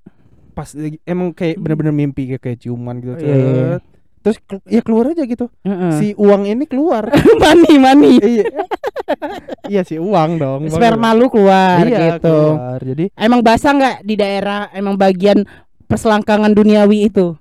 pas 0.52 0.68
lagi- 0.72 1.00
emang 1.02 1.32
kayak 1.32 1.56
bener-bener 1.56 1.92
mimpi 1.92 2.28
kayak, 2.28 2.42
kayak 2.42 2.58
ciuman 2.60 3.00
gitu. 3.00 3.12
Oh, 3.12 3.18
iya, 3.18 3.34
iya, 3.34 3.50
iya. 3.50 3.78
Terus 4.22 4.36
ya 4.70 4.80
keluar 4.86 5.10
aja 5.10 5.26
gitu. 5.26 5.50
Heeh. 5.66 5.92
Si 5.98 6.06
uang 6.14 6.46
ini 6.46 6.64
keluar. 6.64 7.10
mani 7.42 7.74
mani. 7.74 8.12
iya. 8.22 8.44
iya 9.66 9.82
si 9.82 9.98
uang 9.98 10.38
dong. 10.38 10.60
Sperma 10.70 11.10
lu 11.10 11.26
keluar 11.26 11.82
iya, 11.82 12.16
gitu. 12.16 12.30
keluar. 12.30 12.78
Jadi 12.78 13.04
Emang 13.18 13.42
basah 13.42 13.74
nggak 13.74 13.96
di 14.06 14.14
daerah 14.14 14.70
emang 14.70 14.94
bagian 14.94 15.42
perselangkangan 15.84 16.54
duniawi 16.54 17.10
itu? 17.10 17.34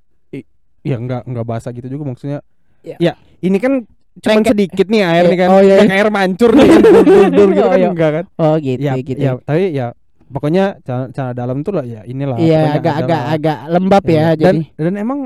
ya 0.82 0.98
enggak 0.98 1.30
enggak 1.30 1.46
basah 1.46 1.70
gitu 1.70 1.86
juga 1.86 2.10
maksudnya. 2.10 2.42
Ya. 2.82 2.98
Ya, 2.98 3.14
ini 3.46 3.62
kan 3.62 3.86
cuma 4.18 4.42
sedikit 4.42 4.90
nih 4.90 5.06
air 5.06 5.30
nih 5.30 5.38
kan. 5.38 5.48
Oh, 5.54 5.62
iya, 5.62 5.86
Yang 5.86 5.94
air 5.94 6.08
mancur 6.10 6.52
nih. 6.58 6.70
dur-dur 7.06 7.50
gitu 7.54 7.62
Oh, 7.62 7.70
kan 7.70 7.78
iya. 7.78 7.90
enggak 7.94 8.10
kan. 8.10 8.26
Oh 8.42 8.56
gitu 8.58 8.82
ya, 8.82 8.94
gitu. 8.98 9.20
ya 9.22 9.32
tapi 9.38 9.64
ya 9.70 9.94
pokoknya 10.32 10.80
celana, 10.82 11.08
celana 11.10 11.34
dalam 11.34 11.58
tuh 11.60 11.74
lah 11.74 11.84
ya 11.84 12.02
inilah 12.04 12.36
Iya 12.36 12.80
pokoknya 12.80 13.20
agak 13.30 13.60
lembab 13.70 14.04
ya, 14.04 14.14
Ya, 14.14 14.28
dan 14.34 14.56
jadi. 14.64 14.82
dan 14.82 14.94
emang 14.96 15.20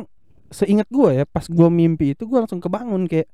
seingat 0.48 0.90
gua 0.90 1.10
ya 1.12 1.24
pas 1.24 1.46
gua 1.46 1.70
mimpi 1.70 2.12
itu 2.12 2.24
gua 2.24 2.44
langsung 2.44 2.58
kebangun 2.58 3.06
kayak 3.06 3.30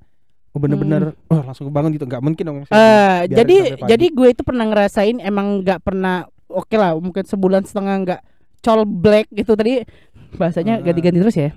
oh 0.52 0.60
bener-bener 0.60 1.16
oh 1.26 1.42
langsung 1.42 1.66
kebangun 1.66 1.92
gitu 1.92 2.04
nggak 2.04 2.20
mungkin 2.20 2.44
dong 2.44 2.58
Hmm. 2.62 2.68
Biarin 2.68 3.32
jadi 3.32 3.56
jadi 3.88 4.06
gue 4.10 4.28
itu 4.30 4.42
pernah 4.42 4.66
ngerasain 4.66 5.18
emang 5.18 5.62
nggak 5.62 5.80
pernah 5.80 6.24
oke 6.46 6.74
lah 6.74 6.92
mungkin 6.94 7.24
sebulan 7.24 7.64
setengah 7.64 7.96
nggak 8.02 8.22
col 8.60 8.84
black 8.84 9.32
gitu 9.32 9.54
tadi 9.54 9.88
bahasanya 10.34 10.78
Ah. 10.78 10.84
ganti-ganti 10.84 11.20
terus 11.20 11.36
ya. 11.36 11.50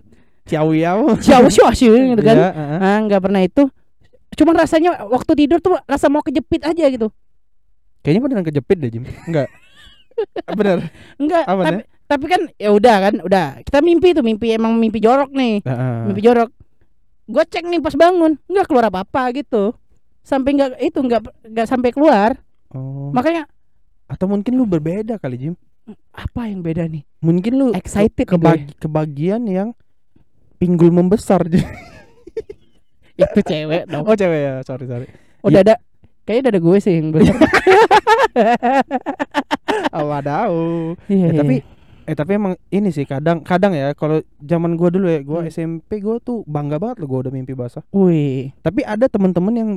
ciao 0.44 0.70
yao 0.70 1.10
Ciao 1.18 1.48
ciao 1.48 1.72
gitu 1.74 2.20
kan. 2.20 2.36
Iya, 2.36 2.50
heeh. 2.50 2.78
Ah 2.78 2.98
nggak 3.00 3.20
pernah 3.20 3.40
itu. 3.40 3.62
Cuman 4.34 4.54
rasanya 4.56 4.90
waktu 5.04 5.32
tidur 5.36 5.58
tuh 5.58 5.78
rasa 5.82 6.06
mau 6.06 6.20
kejepit 6.20 6.62
aja 6.62 6.84
gitu. 6.86 7.08
kayaknya 8.00 8.20
beneran 8.20 8.44
kejepit 8.44 8.76
deh 8.76 8.90
Jim 8.90 9.04
enggak 9.24 9.48
bener 10.52 10.78
Enggak, 11.16 11.44
Apa 11.44 11.62
tapi, 11.62 11.80
tapi 12.04 12.24
kan 12.26 12.40
ya 12.54 12.70
udah 12.70 12.96
kan, 13.00 13.14
udah. 13.20 13.46
Kita 13.60 13.78
mimpi 13.78 14.12
tuh, 14.12 14.20
mimpi 14.20 14.50
emang 14.50 14.74
mimpi 14.74 14.98
jorok 14.98 15.30
nih. 15.30 15.60
Heeh. 15.60 15.96
Mimpi 16.06 16.20
jorok. 16.20 16.50
Gue 17.24 17.42
cek 17.42 17.64
nih 17.64 17.78
pas 17.78 17.92
bangun, 17.92 18.36
nggak 18.44 18.66
keluar 18.66 18.86
apa-apa 18.86 19.32
gitu. 19.32 19.72
Sampai 20.20 20.52
nggak 20.52 20.76
itu 20.78 20.98
nggak 20.98 21.20
nggak 21.46 21.66
sampai 21.66 21.90
keluar. 21.90 22.36
oh 22.70 23.08
Makanya 23.10 23.48
atau 24.04 24.26
mungkin 24.26 24.52
lu 24.52 24.64
berbeda 24.64 25.16
kali 25.16 25.36
Jim 25.38 25.54
apa 26.10 26.44
yang 26.44 26.60
beda 26.60 26.84
nih? 26.84 27.04
mungkin 27.18 27.52
lu 27.54 27.66
Excited 27.72 28.12
ke, 28.20 28.24
nih 28.26 28.28
gue. 28.30 28.36
kebagi- 28.36 28.76
kebagian 28.78 29.42
yang 29.44 29.68
pinggul 30.56 30.88
membesar. 30.88 31.44
Itu 33.14 33.40
cewek 33.42 33.86
dong. 33.86 34.02
oh 34.02 34.12
cewek 34.12 34.40
ya 34.42 34.54
sorry 34.60 34.84
sorry 34.84 35.06
Oh 35.40 35.48
dada 35.48 35.76
Kayaknya 36.24 36.44
dada 36.46 36.60
gue 36.60 36.76
sih 36.78 36.94
yang 36.94 37.08
besar 37.10 37.36
apa 39.90 40.18
tahu 40.20 40.94
Iya, 41.06 41.16
Eh, 41.20 41.30
iya. 41.30 41.38
tapi 41.38 41.54
eh 42.04 42.12
tapi 42.14 42.30
emang 42.34 42.52
ini 42.68 42.90
sih 42.90 43.04
kadang 43.04 43.40
kadang 43.40 43.72
ya 43.72 43.92
kalau 43.92 44.20
zaman 44.36 44.76
gua 44.76 44.92
dulu 44.92 45.08
ya 45.08 45.20
gua 45.20 45.40
Hmm. 45.40 45.48
SMP 45.48 46.00
gua 46.00 46.20
tuh 46.20 46.44
bangga 46.44 46.76
banget 46.76 47.00
loh 47.00 47.08
gua 47.08 47.24
udah 47.24 47.32
mimpi 47.32 47.52
basah. 47.52 47.80
Wih. 47.90 48.52
Tapi 48.60 48.84
ada 48.84 49.06
teman-teman 49.06 49.54
yang 49.54 49.70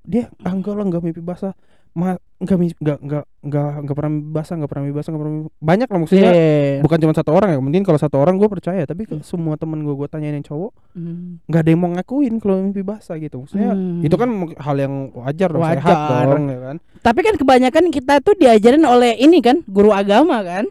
dia 0.00 0.32
ah, 0.40 0.48
enggak 0.50 0.72
lah 0.72 0.84
enggak 0.84 1.04
mimpi 1.04 1.20
basah 1.20 1.52
ma 1.94 2.10
enggak 2.38 2.56
mimpi 2.56 2.74
enggak 2.78 2.98
enggak 3.00 3.24
enggak 3.40 3.70
enggak 3.78 3.96
pernah 3.96 4.10
mimpi 4.10 4.30
basah 4.30 4.54
enggak 4.54 4.70
pernah 4.70 4.82
mimpi 4.82 4.94
basah 4.94 5.08
enggak 5.08 5.22
pernah 5.22 5.34
banyak 5.58 5.88
lah 5.88 5.98
maksudnya. 5.98 6.30
Iya. 6.30 6.80
Bukan 6.80 6.98
cuma 6.98 7.12
satu 7.12 7.30
orang 7.32 7.48
ya 7.50 7.58
mungkin 7.58 7.82
kalau 7.82 7.98
satu 7.98 8.16
orang 8.16 8.34
gua 8.34 8.48
percaya 8.48 8.82
tapi 8.82 9.02
ke 9.04 9.14
semua 9.20 9.54
temen 9.54 9.80
gua 9.80 9.94
gua 9.94 10.06
tanyain 10.06 10.34
yang 10.34 10.44
cowok 10.44 10.70
Hmm. 10.92 11.42
nggak 11.44 11.60
ada 11.60 11.68
yang 11.68 11.80
mau 11.80 11.90
ngakuin 11.90 12.34
kalau 12.36 12.54
mimpi 12.60 12.82
basah 12.82 13.16
gitu. 13.16 13.42
Maksudnya 13.42 13.72
Hmm. 13.72 14.00
itu 14.00 14.14
kan 14.14 14.28
hal 14.54 14.76
yang 14.76 14.94
wajar 15.12 15.48
dong 15.48 15.64
sehat 15.64 15.82
Wajar. 15.88 16.24
dong 16.28 16.44
ya 16.46 16.58
kan? 16.60 16.76
Tapi 17.00 17.20
kan 17.20 17.34
kebanyakan 17.36 17.84
kita 17.88 18.14
tuh 18.18 18.34
diajarin 18.34 18.82
oleh 18.82 19.14
ini 19.16 19.38
kan 19.38 19.62
Guru 19.64 19.90
agama 19.90 20.38
kan? 20.40 20.66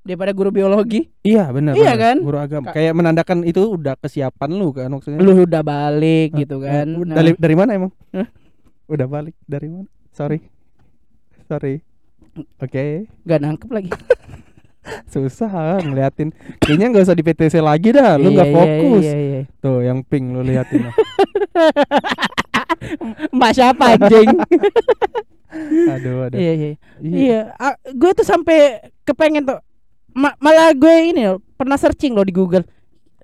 Daripada 0.00 0.32
guru 0.32 0.48
biologi. 0.50 1.08
Iya 1.20 1.48
benar 1.48 1.72
Iya 1.72 1.96
kan? 1.96 2.16
guru 2.20 2.36
agama. 2.36 2.68
Ka- 2.68 2.76
kayak 2.76 2.92
menandakan 2.92 3.40
itu 3.42 3.72
udah 3.72 3.96
kesiapan 3.96 4.50
lu 4.52 4.68
kan 4.68 4.88
maksudnya. 4.88 5.16
Lu 5.16 5.32
udah 5.34 5.60
balik 5.60 6.32
gitu 6.34 6.60
Eh, 6.60 6.68
kan. 6.84 6.86
Nah, 6.88 7.16
dari 7.16 7.32
dari 7.34 7.56
mana 7.56 7.72
emang? 7.72 7.88
Udah 8.84 9.08
balik? 9.08 9.32
Dari 9.42 9.64
mana 9.64 9.88
sorry 10.14 10.38
sorry 11.44 11.82
oke 12.56 12.84
Gak 13.22 13.40
nangkep 13.40 13.68
lagi 13.68 13.90
susah 15.08 15.80
ngeliatin 15.80 16.28
kayaknya 16.58 16.92
nggak 16.92 17.04
usah 17.04 17.16
di 17.16 17.22
PTC 17.22 17.56
lagi 17.58 17.88
dah 17.90 18.14
lu 18.14 18.28
nggak 18.30 18.44
Iya, 18.44 18.52
iya, 18.52 18.58
fokus 18.60 19.02
iya, 19.02 19.16
iya. 19.16 19.40
tuh 19.58 19.80
yang 19.80 19.98
pink 20.02 20.24
lu 20.28 20.40
liatin 20.40 20.80
lah. 20.82 20.94
Mbak 23.32 23.52
siapa 23.52 23.96
anjing 23.96 24.28
aduh 25.94 26.26
aduh 26.26 26.36
Iya 26.36 26.52
iya 26.52 26.70
Iya. 27.00 27.16
Iya, 27.16 27.40
gue 27.90 28.10
tuh 28.12 28.22
sampai 28.22 28.58
kepengen 29.02 29.44
tuh. 29.44 29.60
Ma- 30.12 30.34
malah 30.36 30.70
gue 30.70 30.94
ini 31.08 31.26
loh, 31.26 31.42
pernah 31.54 31.74
searching 31.74 32.12
loh 32.12 32.22
di 32.22 32.30
Google 32.30 32.62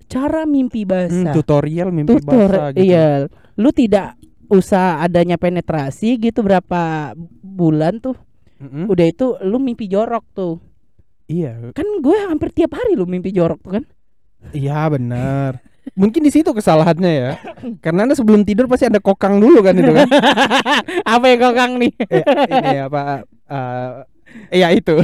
cara 0.06 0.42
mimpi 0.42 0.82
Hmm, 0.82 0.90
basah. 1.23 1.32
tutorial 1.32 1.88
mimpi 1.90 2.18
Tutor, 2.18 2.50
basah 2.50 2.66
gitu 2.73 2.82
iya. 2.85 3.30
Lu 3.54 3.70
tidak 3.70 4.18
usah 4.50 4.99
adanya 4.99 5.38
penetrasi 5.38 6.19
gitu 6.19 6.42
berapa 6.42 7.14
bulan 7.40 8.02
tuh. 8.02 8.19
Mm-mm. 8.61 8.90
Udah 8.90 9.07
itu 9.07 9.40
lu 9.40 9.57
mimpi 9.57 9.87
jorok 9.87 10.25
tuh. 10.30 10.61
iya 11.25 11.54
Kan 11.73 11.87
gue 12.02 12.16
hampir 12.26 12.50
tiap 12.50 12.75
hari 12.75 12.92
lu 12.92 13.07
mimpi 13.07 13.30
jorok 13.30 13.62
tuh 13.62 13.73
kan. 13.78 13.85
iya 14.50 14.88
benar 14.88 15.61
mungkin 16.00 16.25
di 16.25 16.33
situ 16.33 16.49
kesalahannya 16.50 17.12
ya 17.12 17.33
karena 17.85 18.04
anda 18.04 18.16
sebelum 18.16 18.40
tidur 18.42 18.64
pasti 18.66 18.88
ada 18.88 18.99
kokang 18.99 19.37
dulu 19.37 19.61
kan 19.61 19.76
itu 19.76 19.92
kan 19.92 20.09
Apa 21.14 21.25
yang 21.28 21.40
kokang 21.40 21.76
nih? 21.76 21.92
eh, 22.09 22.25
ini 22.50 22.76
apa 22.83 23.00
eh 23.47 23.90
Iya 24.50 24.71
itu. 24.73 24.95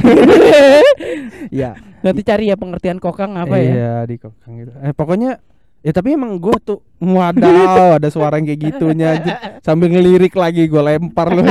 Iya. 1.49 1.75
Nanti 1.99 2.21
cari 2.23 2.47
ya 2.47 2.55
pengertian 2.55 2.95
kokang 2.97 3.35
apa 3.35 3.55
ya. 3.57 3.67
Iya 3.67 3.95
di 4.07 4.15
kokang 4.15 4.51
gitu. 4.57 4.71
Eh 4.79 4.93
pokoknya 4.93 5.39
ya 5.87 5.95
tapi 5.95 6.13
emang 6.13 6.35
gue 6.35 6.51
tuh 6.59 6.83
wadaw 6.99 7.95
ada 7.95 8.11
suara 8.11 8.35
yang 8.35 8.45
kayak 8.45 8.61
gitunya 8.61 9.07
aja. 9.15 9.33
sambil 9.63 9.87
ngelirik 9.87 10.35
lagi 10.35 10.67
gue 10.67 10.81
lempar 10.81 11.31
loh. 11.31 11.47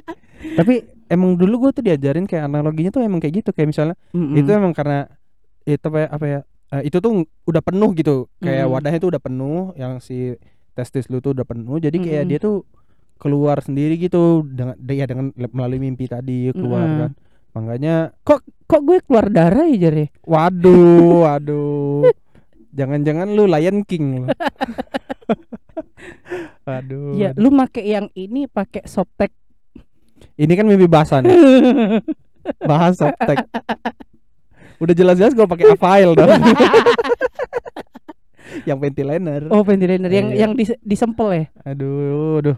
tapi 0.58 0.74
emang 1.06 1.36
dulu 1.36 1.68
gue 1.68 1.70
tuh 1.74 1.84
diajarin 1.84 2.24
kayak 2.24 2.48
analoginya 2.48 2.88
tuh 2.88 3.04
emang 3.04 3.20
kayak 3.20 3.44
gitu 3.44 3.50
kayak 3.52 3.68
misalnya 3.68 3.96
Mm-mm. 4.10 4.40
itu 4.40 4.48
emang 4.48 4.72
karena 4.72 5.04
itu 5.62 5.80
apa 5.82 5.98
ya, 5.98 6.08
apa 6.08 6.24
ya 6.24 6.40
eh, 6.72 6.82
itu 6.84 6.96
tuh 6.96 7.12
udah 7.44 7.60
penuh 7.60 7.90
gitu 7.92 8.14
kayak 8.38 8.64
Mm. 8.64 8.72
wadahnya 8.72 8.98
tuh 8.98 9.10
udah 9.12 9.20
penuh 9.20 9.60
yang 9.74 10.00
si 10.00 10.32
testis 10.72 11.06
lu 11.06 11.20
tuh 11.20 11.32
udah 11.32 11.44
penuh 11.44 11.76
jadi 11.76 11.92
kayak 11.94 12.22
Mm-mm. 12.24 12.30
dia 12.30 12.38
tuh 12.40 12.56
keluar 13.14 13.60
sendiri 13.60 13.96
gitu 13.96 14.42
dengan 14.44 14.80
ya 14.82 15.04
dengan 15.04 15.28
melalui 15.50 15.78
mimpi 15.78 16.08
tadi 16.08 16.48
keluar 16.50 16.88
kan 17.04 17.12
Makanya 17.54 18.10
Kok 18.66 18.82
gue 18.82 18.98
keluar 19.06 19.30
darah 19.30 19.62
ya 19.64 19.78
Jar 19.78 19.94
ya? 19.94 20.08
waduh, 20.26 21.22
waduh. 21.22 22.02
Jangan-jangan 22.74 23.30
lu 23.30 23.46
Lion 23.46 23.86
King 23.86 24.04
lu. 24.18 24.26
Aduh. 26.66 27.14
Ya, 27.14 27.30
lu 27.38 27.54
make 27.54 27.80
yang 27.80 28.10
ini 28.18 28.50
pakai 28.50 28.82
softtek. 28.84 29.30
Ini 30.34 30.52
kan 30.58 30.66
mimpi 30.66 30.90
basah 30.90 31.20
nih. 31.22 31.32
Bahas 32.66 32.98
softtek. 32.98 33.46
Udah 34.82 34.94
jelas-jelas 34.94 35.38
gue 35.38 35.46
pakai 35.46 35.70
Avail 35.70 36.18
dong. 36.18 36.28
yang 38.68 38.78
ventilator. 38.78 39.40
oh, 39.48 39.60
ventilator 39.60 40.08
yang 40.08 40.28
Iya. 40.28 40.38
yang 40.40 40.52
dis- 40.52 40.80
disempel 40.80 41.28
ya. 41.30 41.44
Aduh, 41.64 42.40
aduh. 42.40 42.56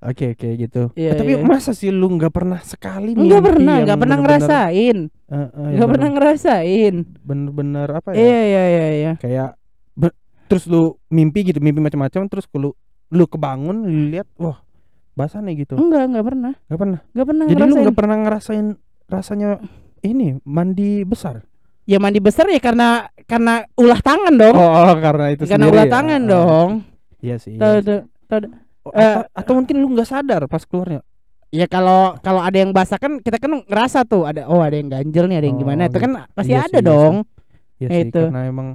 Oke, 0.00 0.32
oke 0.32 0.48
gitu. 0.56 0.82
Iya, 0.92 1.12
Eh, 1.12 1.16
tapi 1.16 1.32
iya. 1.34 1.42
masa 1.42 1.70
sih 1.70 1.88
lu 1.88 2.06
nggak 2.08 2.30
pernah 2.30 2.58
sekali 2.60 3.12
Enggak 3.12 3.40
mimpi 3.40 3.48
pernah, 3.52 3.72
yang 3.72 3.84
enggak 3.84 3.98
pernah 3.98 4.16
bener-bener- 4.16 4.42
ngerasain. 4.42 4.96
Eh, 5.00 5.34
eh, 5.34 5.38
yang 5.38 5.66
Enggak 5.68 5.88
pernah 5.88 5.96
bener- 6.04 6.16
ngerasain. 6.16 6.94
bener-bener 7.20 7.88
apa 7.92 8.08
ya? 8.10 8.16
Iya, 8.16 8.40
iya, 8.42 8.62
iya, 8.64 8.86
iya. 8.92 9.12
Kayak 9.16 9.50
terus 10.46 10.62
lu 10.64 10.82
mimpi 11.08 11.42
gitu, 11.42 11.58
mimpi 11.58 11.80
macam-macam 11.80 12.30
terus 12.30 12.46
lu 12.52 12.70
lu 13.06 13.24
kebangun, 13.24 13.82
lu 13.82 14.10
lihat, 14.10 14.30
wah, 14.36 14.62
basah 15.12 15.38
nih 15.38 15.62
gitu. 15.62 15.74
Enggak, 15.74 16.06
enggak 16.06 16.22
pernah. 16.24 16.52
Nggak 16.66 16.78
pernah. 16.78 16.98
Enggak 17.08 17.26
pernah 17.26 17.44
Jadi 17.44 17.52
lu 17.52 17.62
ngerasain. 17.64 17.82
nggak 17.82 17.96
pernah 17.96 18.16
ngerasain 18.16 18.66
rasanya 19.06 19.48
ini 20.02 20.38
mandi 20.42 21.02
besar. 21.02 21.42
Ya 21.86 21.96
mandi 21.96 22.18
besar 22.18 22.50
ya 22.50 22.58
karena 22.58 23.06
karena 23.24 23.62
ulah 23.74 24.00
tangan 24.00 24.34
dong. 24.34 24.54
Oh, 24.54 24.92
karena 24.98 25.30
itu 25.30 25.46
karena 25.46 25.66
sendiri 25.66 25.74
ulah 25.74 25.86
ya. 25.86 25.92
tangan 25.92 26.20
Oh, 26.20 26.28
dong. 26.28 26.70
Iya 27.22 27.36
sih. 27.38 27.54
Iya 27.54 27.78
sih. 27.78 27.82
tuh, 27.82 28.00
tahu 28.26 28.38
tuh. 28.42 28.50
Oh, 28.82 28.92
Eh, 28.92 29.02
atau, 29.02 29.22
atau 29.32 29.52
mungkin 29.56 29.76
lu 29.78 29.86
nggak 29.90 30.06
sadar 30.08 30.42
pas 30.46 30.62
keluarnya. 30.62 31.02
Ya 31.50 31.66
kalau 31.66 32.18
kalau 32.20 32.42
ada 32.42 32.54
yang 32.54 32.70
basah 32.70 32.98
kan 32.98 33.18
kita 33.18 33.38
kan 33.38 33.62
ngerasa 33.62 34.02
tuh 34.02 34.26
ada 34.26 34.46
oh 34.46 34.58
ada 34.58 34.74
yang 34.74 34.86
ganjel 34.86 35.26
nih, 35.26 35.38
ada 35.38 35.46
yang 35.46 35.58
Oh, 35.58 35.62
gimana. 35.62 35.82
Itu 35.86 35.98
kan 35.98 36.12
pasti 36.32 36.52
Iya 36.52 36.60
ada 36.60 36.68
sih, 36.68 36.74
iya 36.76 36.82
dong. 36.84 37.14
Iya 37.76 37.86
Ya 37.86 37.88
sih, 37.88 38.02
itu. 38.04 38.22
karena 38.24 38.42
emang 38.44 38.68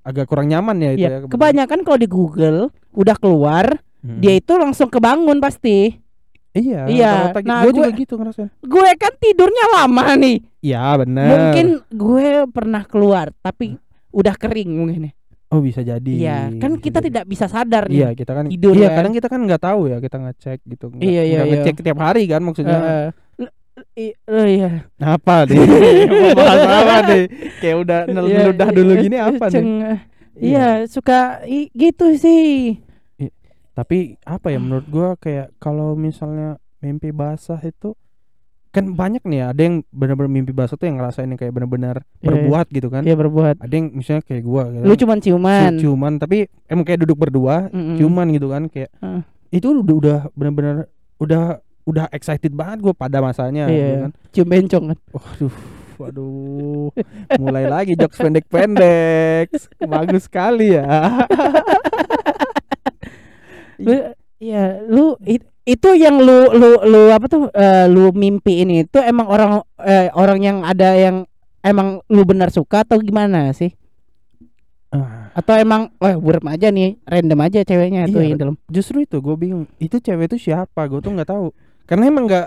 agak 0.00 0.24
kurang 0.24 0.46
nyaman 0.46 0.76
ya 0.78 0.90
itu 0.92 0.98
Iya, 0.98 1.02
ya. 1.02 1.10
kebetulan. 1.20 1.32
kebanyakan 1.34 1.78
kalau 1.82 1.98
di 1.98 2.08
Google 2.08 2.58
udah 2.92 3.16
keluar, 3.16 3.66
Mm. 4.00 4.22
dia 4.22 4.34
itu 4.34 4.52
langsung 4.54 4.86
kebangun 4.86 5.42
pasti. 5.42 5.98
Iya, 6.56 6.80
Iya, 6.88 7.12
nah, 7.38 7.60
Gua 7.60 7.70
juga 7.70 7.90
gue- 7.90 8.00
gitu 8.00 8.14
ngerasain. 8.16 8.48
Gue 8.58 8.88
kan 8.96 9.12
tidurnya 9.14 9.64
lama 9.70 10.16
nih. 10.16 10.36
Iya, 10.58 10.96
benar. 10.96 11.28
Mungkin 11.28 11.66
gue 11.86 12.26
pernah 12.48 12.82
keluar 12.82 13.28
tapi 13.36 13.76
udah 14.08 14.32
kering 14.34 14.70
mungkin 14.72 15.02
ya. 15.06 15.12
Oh, 15.46 15.60
bisa 15.60 15.78
jadi. 15.78 16.10
Iya, 16.10 16.38
kan 16.58 16.72
bisa 16.72 16.82
kita 16.82 16.98
jadi. 16.98 17.06
tidak 17.06 17.24
bisa 17.28 17.46
sadar 17.46 17.84
Iya, 17.86 18.10
nih. 18.10 18.18
kita 18.18 18.32
kan 18.32 18.44
tidur 18.48 18.72
Iya, 18.72 18.88
kan. 18.88 18.96
kadang 18.98 19.12
kita 19.12 19.28
kan 19.28 19.40
nggak 19.42 19.62
tahu 19.62 19.80
ya, 19.86 19.96
kita 20.00 20.16
ngecek 20.18 20.58
gitu. 20.66 20.84
Nggak- 20.90 21.04
Iya, 21.04 21.22
iya, 21.22 21.38
iya. 21.38 21.52
ngecek 21.54 21.74
tiap 21.78 21.98
hari 21.98 22.22
kan 22.24 22.40
maksudnya. 22.40 22.78
I- 23.92 24.16
oh 24.26 24.42
iya. 24.42 24.88
apa 24.96 25.44
nih? 25.44 25.60
Apa 26.80 26.96
nih? 27.06 27.22
Kayak 27.60 27.76
udah 27.78 28.00
Iya, 28.08 28.16
neludah 28.40 28.68
dulu 28.70 28.92
gini 28.96 29.16
apa 29.16 29.44
nih? 29.46 29.52
ceng- 29.52 30.00
Iya, 30.34 30.68
suka 30.84 31.44
i- 31.44 31.68
gitu 31.70 32.12
sih. 32.14 32.80
Tapi 33.76 34.16
apa 34.24 34.48
ya 34.48 34.56
menurut 34.56 34.88
gua 34.88 35.20
kayak 35.20 35.52
kalau 35.60 35.92
misalnya 35.92 36.56
mimpi 36.80 37.12
basah 37.12 37.60
itu 37.60 37.92
kan 38.72 38.92
banyak 38.92 39.24
nih 39.24 39.40
ya, 39.40 39.46
ada 39.56 39.60
yang 39.64 39.76
benar-benar 39.88 40.28
mimpi 40.28 40.52
basah 40.52 40.76
tuh 40.76 40.84
yang 40.84 41.00
ngerasain 41.00 41.28
yang 41.28 41.40
kayak 41.40 41.52
benar-benar 41.52 42.04
iya. 42.20 42.28
berbuat 42.28 42.66
gitu 42.72 42.88
kan. 42.88 43.04
Iya 43.04 43.16
berbuat. 43.16 43.56
Ada 43.60 43.72
yang 43.72 43.88
misalnya 43.92 44.24
kayak 44.24 44.42
gua 44.44 44.68
gitu. 44.72 44.84
Lu 44.84 44.94
cuman 44.96 45.18
ciuman. 45.20 45.72
Ciuman 45.80 46.12
tapi 46.16 46.48
emang 46.68 46.84
kayak 46.88 47.04
duduk 47.04 47.16
berdua, 47.20 47.68
Mm-mm. 47.72 47.96
ciuman 48.00 48.26
gitu 48.32 48.48
kan 48.52 48.68
kayak 48.68 48.92
Heeh. 49.00 49.22
itu 49.60 49.66
udah 49.76 49.96
udah 49.96 50.18
benar-benar 50.32 50.76
udah 51.16 51.42
udah 51.84 52.04
excited 52.12 52.52
banget 52.52 52.80
gua 52.80 52.92
pada 52.96 53.20
masanya 53.20 53.68
gitu 53.68 53.80
Iya. 53.80 53.96
kan. 54.08 54.10
Cium 54.32 54.46
bencong 54.48 54.84
kan. 54.92 54.98
Waduh, 55.12 55.54
waduh. 56.00 56.88
Mulai 57.40 57.64
lagi 57.68 57.92
jokes 57.96 58.20
pendek-pendek. 58.20 59.52
Bagus 59.84 60.28
sekali 60.28 60.76
ya. 60.76 60.84
Lu 63.78 63.92
Iya, 64.36 64.84
lu 64.84 65.16
it- 65.24 65.48
itu 65.64 65.96
yang 65.96 66.20
lu 66.20 66.52
lu 66.52 66.76
lu 66.84 67.08
apa 67.08 67.24
tuh 67.24 67.48
eh, 67.50 67.88
lu 67.88 68.12
mimpiin 68.12 68.84
itu 68.84 68.98
emang 68.98 69.26
orang 69.26 69.50
eh, 69.80 70.12
orang 70.12 70.38
yang 70.38 70.58
ada 70.60 70.92
yang 70.92 71.24
emang 71.60 72.04
lu 72.06 72.20
benar 72.22 72.52
suka 72.52 72.84
atau 72.84 73.00
gimana 73.00 73.48
sih? 73.50 73.72
Ah, 74.86 75.32
Atau 75.32 75.56
emang 75.56 75.88
wah 75.96 76.14
burem 76.14 76.44
aja 76.46 76.68
nih, 76.68 77.00
random 77.02 77.40
aja 77.42 77.60
ceweknya 77.60 78.06
tuh 78.06 78.20
Iya, 78.20 78.28
yang 78.30 78.38
dalam. 78.38 78.56
justru 78.68 79.02
itu 79.02 79.18
gue 79.18 79.34
bingung. 79.34 79.64
Itu 79.76 79.98
cewek 79.98 80.30
itu 80.30 80.46
siapa? 80.46 80.84
Gue 80.84 81.00
tuh 81.00 81.10
nggak 81.10 81.26
tahu. 81.26 81.50
Karena 81.84 82.06
emang 82.06 82.28
nggak 82.28 82.46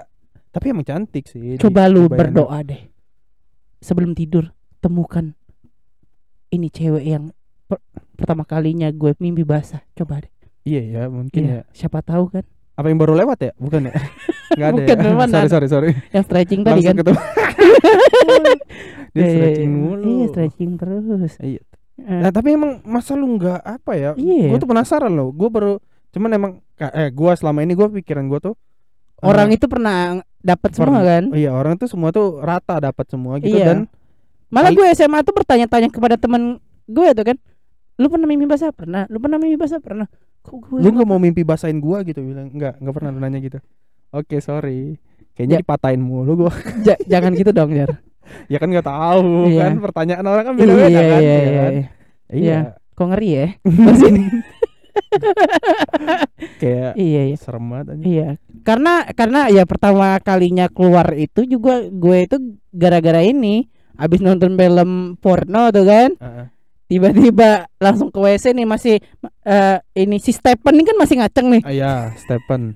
tapi 0.49 0.65
emang 0.69 0.85
cantik 0.85 1.25
sih. 1.25 1.57
Coba 1.57 1.85
lu 1.85 2.05
berdoa 2.07 2.61
deh. 2.61 2.85
Sebelum 3.79 4.13
tidur 4.13 4.53
temukan 4.77 5.33
ini 6.49 6.69
cewek 6.69 7.03
yang 7.03 7.33
per- 7.65 7.81
pertama 8.13 8.45
kalinya 8.45 8.87
gue 8.89 9.11
mimpi 9.17 9.41
basah. 9.41 9.81
Coba 9.93 10.21
deh. 10.21 10.31
Iya 10.61 10.81
ya, 10.83 11.03
mungkin 11.07 11.41
Iya, 11.41 11.55
ya. 11.55 11.61
siapa 11.71 11.99
tahu 12.01 12.29
kan 12.29 12.43
Apa 12.73 12.87
yang 12.87 12.99
baru 12.99 13.11
lewat 13.13 13.37
ya? 13.41 13.51
Bukan 13.55 13.87
ya? 13.87 13.93
Enggak 14.55 14.67
ada 14.67 14.75
Bukan, 14.75 14.97
ya. 14.97 15.11
mana 15.13 15.31
sorry, 15.35 15.49
sorry, 15.49 15.67
sorry. 15.67 15.89
yang 16.09 16.23
stretching 16.23 16.61
tadi 16.63 16.81
kan. 16.81 16.95
ketemu. 16.95 17.19
Dia 19.09 19.19
Iya, 19.19 19.29
stretching 19.29 19.71
mulu. 19.71 20.03
Iya, 20.05 20.25
stretching 20.29 20.71
terus. 20.75 21.33
Iya. 21.39 21.61
Eh, 21.99 22.19
Nah, 22.23 22.31
tapi 22.31 22.55
emang 22.55 22.79
masa 22.81 23.11
lu 23.13 23.27
nggak 23.35 23.59
apa 23.59 23.91
ya? 23.93 24.11
Iya. 24.15 24.47
Gue 24.47 24.57
tuh 24.57 24.69
penasaran 24.69 25.11
loh. 25.11 25.29
Gue 25.31 25.49
baru 25.49 25.73
cuman 26.09 26.29
emang 26.31 26.51
eh 26.73 27.13
gua 27.13 27.37
selama 27.37 27.61
ini 27.61 27.77
gua 27.77 27.85
pikiran 27.85 28.25
gua 28.25 28.41
tuh 28.41 28.57
orang 29.21 29.53
eh, 29.53 29.61
itu 29.61 29.69
pernah 29.69 30.17
dapat 30.41 30.73
semua 30.73 31.05
kan? 31.05 31.29
iya 31.35 31.53
orang 31.53 31.77
tuh 31.77 31.85
semua 31.85 32.09
tuh 32.09 32.41
rata 32.41 32.81
dapat 32.81 33.05
semua 33.05 33.37
gitu 33.37 33.53
Iya. 33.53 33.65
dan 33.67 33.79
Malah 34.49 34.73
gue 34.73 34.81
SMA 34.89 35.21
tuh 35.21 35.37
bertanya-tanya 35.37 35.93
kepada 35.93 36.17
temen 36.17 36.57
gue 36.87 37.07
tuh 37.13 37.21
kan. 37.21 37.37
Lu 38.01 38.09
pernah 38.09 38.25
mimpi 38.25 38.49
basah? 38.49 38.73
Pernah. 38.73 39.05
Lu 39.05 39.21
pernah 39.21 39.37
mimpi 39.37 39.53
basah? 39.53 39.77
Pernah. 39.77 40.09
Kok 40.49 40.57
gue 40.59 40.77
lu 40.79 40.89
nggak 40.89 41.05
mau 41.05 41.17
mimpi 41.17 41.41
basahin 41.41 41.77
gua 41.77 42.01
gitu 42.01 42.19
bilang 42.19 42.49
nggak 42.49 42.77
nggak 42.77 42.93
pernah 42.93 43.09
lu 43.09 43.19
nanya 43.19 43.37
gitu 43.37 43.61
oke 44.09 44.35
sorry 44.39 44.97
kayaknya 45.33 45.57
Ya. 45.57 45.61
dipatahin 45.61 46.01
mulu 46.01 46.31
gua 46.35 46.51
Ja- 46.85 46.99
jangan 47.07 47.31
gitu 47.31 47.49
dong, 47.49 47.71
Jar. 47.71 48.01
ya 48.45 48.57
kan 48.57 48.67
nggak 48.67 48.83
tahu 48.83 49.47
Iya. 49.47 49.61
kan 49.63 49.73
pertanyaan 49.79 50.25
orang 50.25 50.43
kan 50.43 50.53
beda 50.53 50.69
beda 50.71 50.89
iya, 50.89 50.99
kan 50.99 51.05
iya, 51.05 51.13
ya 51.13 51.21
iya, 51.21 51.37
kan? 51.39 51.45
iya. 51.45 51.61
iya 51.71 51.87
Iya. 52.29 52.59
Kok 52.93 53.07
ngeri 53.07 53.29
ya? 53.31 53.47
kayak 56.61 56.91
iya, 56.95 57.21
iya. 57.25 57.35
serem 57.35 57.65
banget 57.65 57.87
aja 57.95 58.03
Iya. 58.03 58.29
Karena 58.61 58.93
karena 59.11 59.47
ya 59.47 59.63
pertama 59.63 60.19
kalinya 60.19 60.67
keluar 60.67 61.15
itu 61.15 61.45
juga 61.45 61.87
gue 61.87 62.17
itu 62.25 62.37
gara-gara 62.69 63.23
ini 63.23 63.65
habis 63.95 64.19
nonton 64.19 64.55
film 64.55 64.91
porno 65.17 65.71
tuh 65.71 65.85
kan. 65.85 66.09
Heeh. 66.15 66.45
Tiba-tiba 66.89 67.49
langsung 67.77 68.09
ke 68.09 68.17
WC 68.17 68.49
nih 68.51 68.65
masih 68.65 68.97
eh, 69.43 69.77
ini 69.95 70.17
si 70.17 70.29
Stephen 70.29 70.73
ini 70.73 70.83
kan 70.83 70.97
masih 70.97 71.15
ngaceng 71.15 71.47
nih. 71.47 71.61
Ah, 71.61 71.69
iya 71.71 71.93
Stephen. 72.15 72.73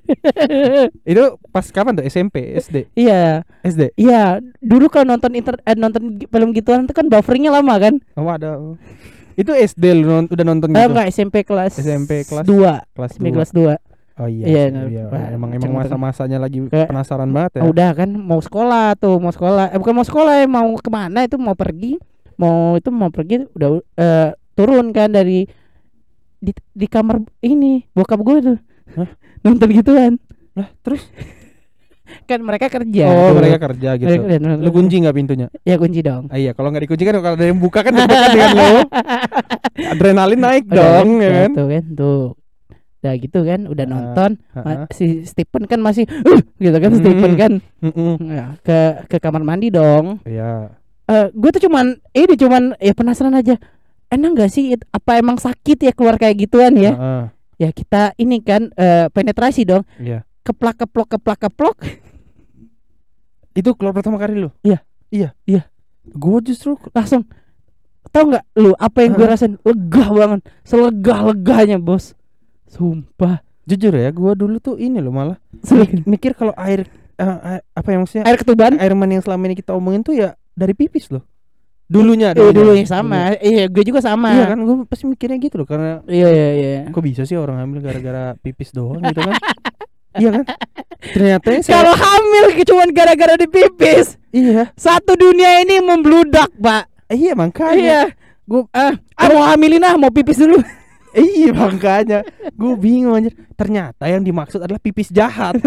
Itu 1.04 1.42
pas 1.50 1.66
kapan 1.66 1.98
tuh? 1.98 2.06
SMP 2.06 2.54
SD 2.56 2.94
iya. 2.94 3.42
SD 3.62 3.90
Iya, 3.96 4.38
dulu 4.60 4.86
kalau 4.88 5.10
nonton 5.10 5.34
inter 5.34 5.58
eh, 5.60 5.74
nonton 5.74 6.22
film 6.22 6.50
gituan 6.52 6.86
itu 6.86 6.94
kan 6.94 7.06
bufferingnya 7.08 7.50
lama 7.52 7.74
kan? 7.80 7.98
oh 8.14 8.30
ada. 8.30 8.62
Itu 9.34 9.50
SD 9.50 9.84
lu 9.96 10.06
non- 10.06 10.30
udah 10.30 10.46
nonton 10.46 10.70
Eh, 10.70 10.78
gitu? 10.78 10.90
enggak 10.90 11.08
SMP 11.10 11.36
kelas 11.42 11.74
SMP 11.74 12.22
kelas 12.22 12.46
2 12.46 12.54
kelas 12.94 13.12
SMP 13.12 13.26
dua. 13.26 13.36
kelas 13.36 13.52
2 13.52 13.66
oh 14.14 14.30
iya 14.30 14.46
Iya, 14.46 14.64
sih, 14.70 14.94
iya. 14.94 15.04
wah, 15.10 15.26
emang 15.28 15.50
emang 15.52 15.74
masa-masanya 15.76 16.38
lagi 16.38 16.62
Kayak- 16.64 16.86
penasaran 16.86 17.26
banget 17.28 17.58
ya. 17.58 17.62
udah 17.66 17.90
kan 17.96 18.10
mau 18.12 18.38
sekolah 18.38 18.94
tuh 18.94 19.18
mau 19.18 19.34
sekolah. 19.34 19.74
Eh 19.74 19.80
bukan 19.80 19.94
mau 19.96 20.06
sekolah 20.06 20.34
ya 20.38 20.46
mau 20.46 20.70
ke 20.72 20.86
mana 20.88 21.26
itu 21.26 21.34
mau 21.36 21.58
pergi 21.58 21.98
mau 22.44 22.76
itu 22.76 22.90
mau 22.90 23.08
pergi 23.08 23.48
udah 23.50 23.70
eh, 23.96 24.30
turun 24.54 24.92
kan 24.92 25.10
dari 25.10 25.48
di, 26.38 26.52
di 26.52 26.86
kamar 26.86 27.24
ini 27.42 27.88
bokap 27.90 28.20
gue 28.20 28.38
tuh 28.44 28.58
Hah? 28.94 29.10
nonton 29.42 29.72
gituan 29.72 30.20
lah 30.54 30.68
terus 30.80 31.08
kan 32.30 32.40
mereka 32.40 32.68
kerja 32.68 33.06
oh 33.06 33.32
tuh. 33.32 33.36
mereka 33.38 33.58
kerja 33.64 33.90
gitu 33.96 34.06
Mereka 34.06 34.28
kerja, 34.38 34.60
lu 34.60 34.70
kunci 34.70 34.96
nggak 35.00 35.16
pintunya 35.16 35.48
ya 35.64 35.76
kunci 35.76 36.00
dong 36.00 36.28
Ah, 36.28 36.36
iya, 36.36 36.52
kalau 36.52 36.70
nggak 36.70 36.84
dikunci 36.84 37.04
kan 37.04 37.16
kalau 37.16 37.34
ada 37.34 37.46
yang 37.46 37.58
buka 37.58 37.80
kan 37.80 37.96
dengan 37.96 38.52
lo. 38.54 38.72
Adrenalin 39.94 40.38
naik 40.38 40.66
Udah, 40.68 41.02
dong, 41.02 41.10
ya 41.18 41.30
kan? 41.34 41.52
tuh 41.54 41.68
kan 41.68 41.84
tuh 41.96 42.22
udah 43.00 43.14
gitu 43.20 43.40
kan 43.42 43.62
udah 43.66 43.84
Ah, 43.84 43.92
nonton 43.92 44.32
Ma- 44.54 44.64
Heeh. 44.64 44.88
si 44.92 45.06
Stephen 45.24 45.64
kan 45.66 45.80
masih 45.80 46.08
"Uh," 46.24 46.40
gitu 46.58 46.78
kan 46.78 46.92
Hmm. 46.92 47.00
Stephen 47.00 47.32
kan 47.36 47.52
Mm-mm. 47.82 48.16
Ya, 48.26 48.46
ke 48.60 48.80
ke 49.08 49.18
kamar 49.18 49.42
mandi 49.42 49.68
dong 49.68 50.24
Iya. 50.24 50.72
Eh 51.14 51.28
gue 51.30 51.50
tuh 51.54 51.70
cuman 51.70 51.86
ini 52.12 52.34
cuman 52.34 52.64
ya 52.78 52.92
penasaran 52.92 53.34
aja 53.34 53.62
enak 54.10 54.30
gak 54.36 54.50
sih 54.50 54.74
apa 54.90 55.18
emang 55.18 55.38
sakit 55.38 55.78
ya 55.80 55.92
keluar 55.94 56.18
kayak 56.18 56.42
gituan 56.42 56.74
ya 56.74 56.94
Heeh. 56.94 57.24
ya 57.60 57.70
kita 57.70 58.18
ini 58.18 58.42
kan 58.42 58.74
eh, 58.74 59.08
penetrasi 59.10 59.62
dong 59.64 59.86
Iya. 60.02 60.26
keplak 60.42 60.82
keplok 60.82 61.14
keplak 61.14 61.40
keplok 61.40 61.78
Itu 63.54 63.78
keluar 63.78 63.94
pertama 63.94 64.18
kali 64.18 64.34
lu? 64.34 64.50
Iya. 64.66 64.82
Iya. 65.14 65.38
Iya. 65.46 65.70
Gue 66.10 66.42
justru 66.42 66.74
langsung 66.90 67.22
tahu 68.10 68.34
nggak 68.34 68.46
lu 68.58 68.74
apa 68.76 68.98
yang 69.02 69.14
gue 69.14 69.26
rasain 69.26 69.54
lega 69.62 70.06
banget 70.10 70.42
selega 70.62 71.16
leganya 71.24 71.78
bos 71.78 72.14
sumpah 72.68 73.42
jujur 73.64 73.90
ya, 73.90 74.12
gue 74.12 74.32
dulu 74.36 74.60
tuh 74.60 74.76
ini 74.76 75.00
loh 75.00 75.10
malah 75.10 75.38
mikir 76.04 76.36
kalau 76.36 76.52
air 76.54 76.84
eh, 77.16 77.24
eh, 77.24 77.62
apa 77.64 77.88
yang 77.90 78.04
maksudnya 78.04 78.28
Air 78.28 78.38
ketuban? 78.38 78.76
air 78.76 78.92
mani 78.92 79.18
yang 79.18 79.24
selama 79.24 79.48
ini 79.48 79.56
kita 79.56 79.72
omongin 79.72 80.04
tuh 80.04 80.14
ya 80.14 80.36
dari 80.54 80.74
pipis 80.74 81.10
loh. 81.10 81.24
Dulunya, 81.84 82.32
Eh, 82.34 82.52
dulunya 82.56 82.88
sama. 82.88 83.36
Iya, 83.38 83.68
gue 83.70 83.84
juga 83.86 84.00
sama. 84.02 84.32
Iya 84.34 84.56
kan 84.56 84.60
gue 84.64 84.76
pasti 84.88 85.04
mikirnya 85.06 85.38
gitu 85.38 85.62
loh 85.62 85.68
karena 85.68 86.00
Iya, 86.08 86.28
iya, 86.32 86.48
iya. 86.56 86.80
kok 86.90 87.04
bisa 87.04 87.28
sih 87.28 87.36
orang 87.38 87.60
hamil 87.60 87.84
gara-gara 87.84 88.34
pipis 88.40 88.72
doang 88.74 89.04
gitu 89.04 89.20
kan? 89.20 89.36
iya 90.22 90.30
kan? 90.32 90.46
Ternyata 91.04 91.48
saya 91.60 91.84
Kalau 91.84 91.94
hamil 91.94 92.46
cuma 92.64 92.84
gara-gara 92.90 93.36
dipipis, 93.36 94.16
iya, 94.32 94.72
satu 94.74 95.14
dunia 95.20 95.62
ini 95.62 95.84
membludak, 95.84 96.50
Pak. 96.58 97.12
iya 97.12 97.36
makanya. 97.36 97.78
Iya. 97.78 98.02
Gue 98.44 98.64
ah, 98.72 98.96
ah, 99.20 99.28
mau 99.30 99.44
hamilin 99.52 99.84
ah, 99.84 99.96
mau 100.00 100.10
pipis 100.10 100.40
dulu. 100.40 100.60
Iya 101.34 101.52
makanya 101.52 102.20
gue 102.50 102.74
bingung 102.76 103.14
anjir. 103.14 103.34
Ternyata 103.54 104.06
yang 104.06 104.22
dimaksud 104.22 104.60
adalah 104.60 104.78
pipis 104.78 105.10
jahat. 105.10 105.58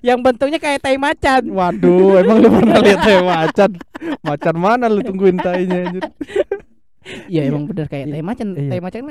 Yang 0.00 0.18
bentuknya 0.22 0.56
kayak 0.56 0.80
tai 0.80 0.96
macan. 0.96 1.42
Waduh, 1.48 2.16
emang 2.16 2.40
lu 2.40 2.48
pernah 2.48 2.80
lihat 2.80 3.00
tai 3.00 3.20
macan? 3.34 3.70
Macan 4.22 4.56
mana 4.56 4.86
lu 4.86 5.00
tungguin 5.00 5.36
tainya 5.36 5.84
anjir? 5.84 6.02
Iya, 7.28 7.50
emang 7.50 7.66
bener 7.66 7.86
kayak 7.86 8.08
tai 8.08 8.22
macan. 8.22 8.46
Iya. 8.52 8.70
Tai 8.72 8.80
macan 8.80 9.02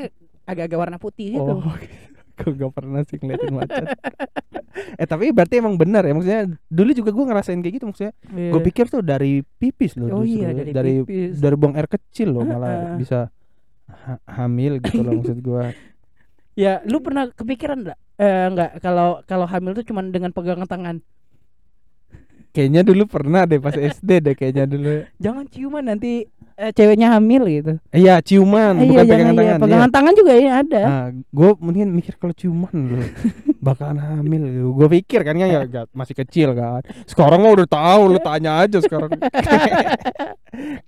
agak-agak 0.46 0.78
warna 0.78 0.98
putih 0.98 1.34
gitu. 1.34 1.52
Oh, 1.54 1.76
gue 2.36 2.52
gak 2.54 2.74
pernah 2.74 3.02
sih 3.02 3.15
ngeliatin 3.15 3.54
macan. 3.54 3.84
eh 5.00 5.08
tapi 5.08 5.32
berarti 5.32 5.56
emang 5.58 5.80
benar 5.80 6.04
ya 6.04 6.12
maksudnya 6.12 6.44
dulu 6.68 6.91
juga 6.91 7.10
gue 7.10 7.26
ngerasain 7.26 7.60
kayak 7.60 7.74
gitu 7.74 7.86
maksudnya 7.88 8.12
gue 8.28 8.62
pikir 8.62 8.91
tuh 8.91 9.00
dari 9.00 9.39
pipis 9.56 9.96
loh 9.96 10.12
Oh 10.12 10.20
justru. 10.20 10.44
iya, 10.44 10.52
dari 10.52 10.72
dari 10.72 10.94
pipis. 11.00 11.39
dari 11.39 11.56
buang 11.56 11.74
air 11.74 11.88
kecil 11.88 12.30
loh 12.30 12.44
malah 12.44 13.00
bisa 13.00 13.32
ha- 14.06 14.22
hamil 14.32 14.78
gitu 14.80 15.02
loh 15.02 15.18
maksud 15.18 15.39
gue 15.39 15.65
Ya, 16.56 16.80
lu 16.84 16.98
pernah 17.00 17.28
kepikiran 17.28 17.84
enggak? 17.84 18.00
Eh 18.15 18.48
enggak, 18.48 18.80
kalau 18.80 19.20
kalau 19.24 19.44
hamil 19.44 19.74
tuh 19.74 19.84
cuman 19.84 20.08
dengan 20.08 20.32
pegangan 20.32 20.63
tangan. 20.63 20.98
kayaknya 22.50 22.82
dulu 22.82 23.04
pernah 23.06 23.44
deh 23.44 23.60
pas 23.60 23.76
SD 23.91 24.10
deh 24.22 24.32
kayaknya 24.32 24.63
dulu 24.63 25.04
Jangan 25.18 25.44
ciuman 25.46 25.84
nanti 25.84 26.24
eh, 26.56 26.72
ceweknya 26.72 27.12
hamil 27.12 27.44
gitu. 27.46 27.76
iya 27.91 28.24
ciuman 28.24 28.80
Eh, 28.80 28.88
bukan 28.88 28.96
iya, 28.96 29.04
pegangan 29.04 29.12
jangan, 29.28 29.36
iya. 29.36 29.52
tangan 29.52 29.60
Pegangan 29.68 29.91
tangan 29.91 30.13
juga 30.15 30.32
ya 30.34 30.52
ada. 30.56 30.82
Nah, 30.82 31.06
gue 31.12 31.50
mendingan 31.60 31.91
mikir 31.91 32.13
kalau 32.15 32.32
ciuman 32.32 32.72
loh 32.72 33.04
bakalan 33.68 34.00
hamil 34.00 34.44
gue 34.72 34.88
pikir 34.96 35.20
kan 35.22 35.36
ya, 35.36 35.48
ya 35.68 35.84
masih 35.91 36.15
kecil 36.15 36.56
kan 36.56 36.80
sekarang 37.04 37.44
mah 37.44 37.52
udah 37.52 37.68
tahu 37.68 38.02
lu 38.08 38.20
tanya 38.22 38.63
aja 38.63 38.80
sekarang 38.80 39.12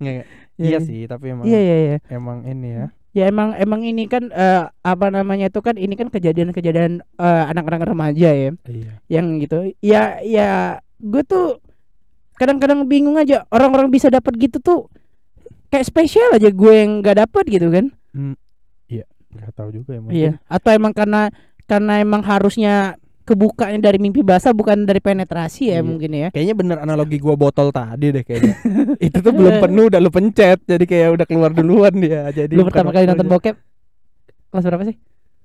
nggak. 0.00 0.26
iya 0.56 0.68
Iya. 0.70 0.78
sih 0.80 1.04
tapi 1.04 1.30
emang 1.30 1.44
Iya, 1.44 1.60
iya, 1.60 1.76
iya. 1.76 1.96
emang 2.08 2.42
ini 2.42 2.68
ya 2.72 2.86
Ya 3.16 3.26
emang 3.32 3.56
emang 3.56 3.82
ini 3.82 4.04
kan 4.04 4.28
eh, 4.30 4.68
apa 4.68 5.06
namanya 5.08 5.48
itu 5.48 5.60
kan 5.64 5.80
ini 5.80 5.96
kan 5.96 6.12
kejadian-kejadian 6.12 7.00
eh, 7.00 7.44
anak-anak 7.48 7.88
remaja 7.88 8.30
ya 8.30 8.52
iya 8.68 8.92
yang 9.08 9.40
gitu. 9.40 9.72
Ya 9.80 10.20
ya 10.20 10.78
gue 11.00 11.22
tuh 11.24 11.58
kadang-kadang 12.36 12.86
bingung 12.86 13.18
aja 13.18 13.48
orang-orang 13.50 13.90
bisa 13.90 14.12
dapat 14.12 14.36
gitu 14.38 14.60
tuh 14.60 14.80
kayak 15.72 15.88
spesial 15.88 16.36
aja 16.36 16.52
gue 16.52 16.72
yang 16.72 17.00
nggak 17.00 17.16
dapat 17.26 17.44
gitu 17.48 17.68
kan. 17.72 17.86
nggak 19.32 19.52
tahu 19.56 19.68
juga 19.72 19.90
ya 19.96 20.00
mungkin. 20.00 20.16
Iya. 20.16 20.32
Atau 20.48 20.70
emang 20.72 20.92
karena 20.96 21.32
karena 21.68 22.00
emang 22.00 22.22
harusnya 22.24 22.96
kebukanya 23.28 23.78
dari 23.84 24.00
mimpi 24.00 24.24
basah 24.24 24.50
bukan 24.50 24.82
dari 24.82 24.98
penetrasi 24.98 25.68
Iya. 25.68 25.78
ya 25.78 25.80
mungkin 25.84 26.10
ya. 26.10 26.28
Kayaknya 26.32 26.54
bener 26.56 26.76
analogi 26.80 27.20
gua 27.20 27.36
botol 27.36 27.68
tadi 27.68 28.08
deh 28.08 28.24
kayaknya. 28.24 28.56
itu 29.06 29.18
tuh 29.20 29.30
belum 29.30 29.60
penuh 29.60 29.84
udah 29.86 30.00
lu 30.00 30.08
pencet 30.08 30.64
jadi 30.64 30.84
kayak 30.84 31.08
udah 31.14 31.26
keluar 31.28 31.52
duluan 31.52 31.92
dia. 31.94 32.32
Jadi 32.32 32.56
Lu 32.56 32.64
pertama 32.64 32.88
kali 32.88 33.04
nonton 33.04 33.28
waktunya. 33.28 33.52
bokep 33.52 33.56
kelas 34.48 34.64
berapa 34.64 34.84
sih? 34.88 34.96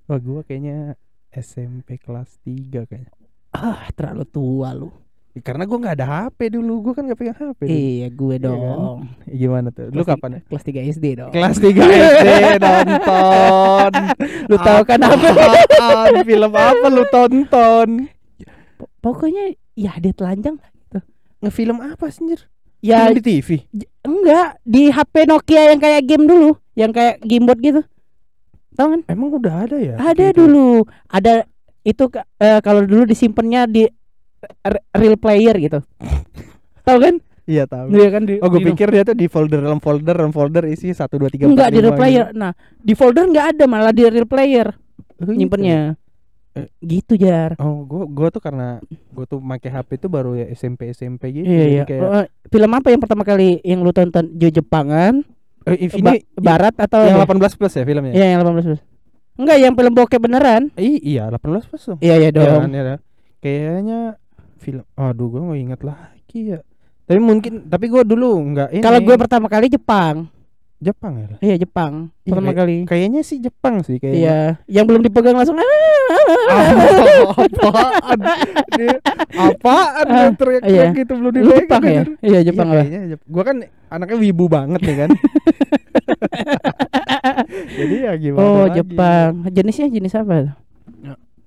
Wah, 0.04 0.20
gua 0.20 0.42
kayaknya 0.42 0.96
SMP 1.30 2.00
kelas 2.00 2.40
3 2.42 2.88
kayaknya. 2.88 3.12
Ah, 3.52 3.86
terlalu 3.92 4.24
tua 4.26 4.72
lu. 4.72 4.90
Karena 5.36 5.66
gua 5.66 5.78
nggak 5.82 5.96
ada 5.98 6.08
HP 6.30 6.54
dulu, 6.54 6.74
gua 6.80 6.94
kan 6.94 7.04
nggak 7.04 7.18
pegang 7.18 7.34
HP. 7.36 7.60
dulu. 7.60 7.74
Iya, 7.74 8.08
gue 8.08 8.28
Iya 8.30 8.38
kan? 8.38 8.46
dong. 8.46 8.98
Gimana 9.26 9.68
tuh? 9.70 9.86
Lu 9.90 9.92
Kelas 9.96 10.10
kapan 10.14 10.30
ya? 10.30 10.40
Kelas 10.46 10.64
3 10.64 10.94
SD 10.94 11.06
dong. 11.18 11.32
Kelas 11.34 11.58
3 11.58 11.74
SD 11.74 12.28
nonton. 12.64 13.92
Lu 14.46 14.56
tahu 14.58 14.82
kan 14.84 15.00
apa? 15.02 15.28
Apaan? 15.34 16.14
Film 16.22 16.54
apa 16.54 16.86
lu 16.88 17.04
tonton? 17.10 17.90
Pokoknya 19.00 19.44
ya 19.74 19.98
dia 19.98 20.14
telanjang 20.14 20.62
Ngefilm 21.42 21.82
apa 21.82 22.08
sih? 22.08 22.40
Ya 22.80 23.10
Film 23.10 23.18
di 23.18 23.24
TV. 23.24 23.50
enggak 24.02 24.60
di 24.62 24.88
HP 24.88 25.26
Nokia 25.26 25.72
yang 25.72 25.80
kayak 25.80 26.02
game 26.04 26.24
dulu, 26.24 26.56
yang 26.74 26.92
kayak 26.92 27.20
gamebot 27.20 27.58
gitu. 27.58 27.82
Tahu 28.74 28.88
kan? 28.90 29.02
Emang 29.08 29.34
udah 29.34 29.66
ada 29.66 29.76
ya? 29.76 29.96
Ada 29.98 30.30
Gitu. 30.30 30.40
dulu. 30.40 30.84
Ada 31.06 31.44
itu 31.82 32.04
eh, 32.38 32.60
kalau 32.60 32.84
dulu 32.84 33.04
disimpannya 33.04 33.62
di 33.68 33.84
real 34.92 35.16
player 35.16 35.56
gitu. 35.58 35.80
Tahu 36.84 36.98
kan? 37.00 37.16
Iya 37.44 37.68
tahu. 37.68 37.92
Iya 37.92 38.08
kan 38.08 38.24
di 38.24 38.40
Oh, 38.40 38.48
gue 38.48 38.64
pikir 38.64 38.88
dia 38.88 39.04
tuh 39.04 39.14
di 39.14 39.28
folder 39.28 39.60
dalam 39.60 39.78
folder 39.78 40.16
dalam 40.16 40.32
folder 40.32 40.64
isi 40.66 40.90
1 40.90 40.96
2 40.96 41.28
3 41.28 41.44
4 41.44 41.52
enggak 41.52 41.70
di 41.70 41.80
real 41.80 41.94
player. 41.94 42.26
Nah, 42.32 42.52
di 42.74 42.94
folder 42.94 43.24
enggak 43.26 43.46
ada 43.52 43.66
malah 43.66 43.92
di 43.92 44.04
real 44.04 44.24
player 44.24 44.72
gitu. 45.14 45.32
nyimpennya. 45.32 46.00
Eh. 46.54 46.70
Gitu 46.80 47.18
jar. 47.18 47.58
Oh, 47.58 47.82
gua 47.82 48.06
gua 48.06 48.28
tuh 48.30 48.40
karena 48.40 48.78
gua 49.10 49.26
tuh 49.26 49.42
pakai 49.42 49.70
HP 49.70 49.90
tuh 49.98 50.08
baru 50.08 50.36
ya 50.36 50.48
SMP 50.50 50.88
SMP 50.90 51.34
gitu. 51.34 51.44
Iya 51.44 51.66
iya. 51.68 51.84
Kayak 51.84 52.02
Eh, 52.22 52.28
film 52.48 52.72
apa 52.72 52.88
yang 52.88 53.02
pertama 53.02 53.24
kali 53.24 53.60
yang 53.62 53.82
lu 53.82 53.90
tonton? 53.90 54.30
Jo 54.32 54.48
Jepangan, 54.48 55.26
eh, 55.66 55.78
if 55.82 55.98
Ba- 55.98 56.14
ini 56.14 56.24
Barat 56.34 56.78
atau 56.78 57.02
yang 57.02 57.18
apa? 57.18 57.34
18 57.34 57.58
plus 57.58 57.74
ya 57.74 57.84
filmnya? 57.84 58.14
Iya, 58.14 58.26
yang 58.32 58.40
18 58.40 58.70
plus. 58.70 58.82
Enggak, 59.34 59.58
yang 59.58 59.74
film 59.74 59.94
bokep 59.94 60.22
beneran. 60.22 60.64
I- 60.78 61.02
iya, 61.02 61.28
18 61.28 61.66
plus 61.66 61.82
tuh. 61.84 61.98
Iya, 62.00 62.22
iya 62.22 62.30
Iya 62.30 62.38
dong. 62.38 62.62
kan, 62.62 62.72
iya 62.72 62.84
kan? 62.86 63.00
Kayaknya 63.42 64.00
film 64.64 64.84
aduh 64.94 65.28
gua 65.28 65.42
nggak 65.46 65.60
inget 65.62 65.82
lagi 65.84 66.40
ya. 66.50 66.60
Tapi 67.04 67.20
mungkin 67.20 67.68
tapi 67.68 67.86
gua 67.86 68.02
dulu 68.02 68.32
nggak 68.50 68.70
ini. 68.72 68.80
Kalau 68.82 68.98
gue 68.98 69.16
pertama 69.18 69.46
kali 69.46 69.68
Jepang. 69.68 70.32
Jepang 70.80 71.16
ya. 71.16 71.28
Iya, 71.42 71.56
Jepang. 71.58 72.12
Iya, 72.22 72.28
Pertama 72.30 72.44
kayak- 72.46 72.60
kali. 72.60 72.76
Kayaknya 72.86 73.22
sih 73.22 73.40
Jepang 73.40 73.80
sih 73.82 73.96
kayaknya. 73.98 74.20
Iya, 74.20 74.40
yang 74.70 74.84
belum 74.84 75.00
dipegang 75.02 75.32
langsung 75.34 75.56
ah. 75.56 75.64
Apaan? 77.40 78.20
Apaan 79.34 80.06
Ah, 80.06 80.28
teriak-teriak 80.34 80.64
iya. 80.86 80.92
gitu 80.94 81.14
belum 81.14 81.32
Lu 81.32 81.38
dipegang 81.38 81.60
Jepang 81.62 81.82
ya? 81.82 81.92
anjir. 81.94 82.08
Iya, 82.20 82.40
Jepang 82.44 82.68
iya, 82.68 82.74
lah. 82.74 82.84
kayaknya 82.84 83.02
Jep- 83.10 83.26
Gua 83.26 83.44
kan 83.44 83.58
anaknya 83.90 84.18
wibu 84.20 84.46
banget 84.48 84.80
nih 84.82 84.96
kan. 84.98 85.10
Jadi 87.74 87.96
ya 88.02 88.12
gimana 88.18 88.44
Oh, 88.44 88.64
lagi. 88.66 88.76
Jepang. 88.78 89.32
Jenisnya 89.50 89.88
jenis 89.90 90.14
apa? 90.14 90.36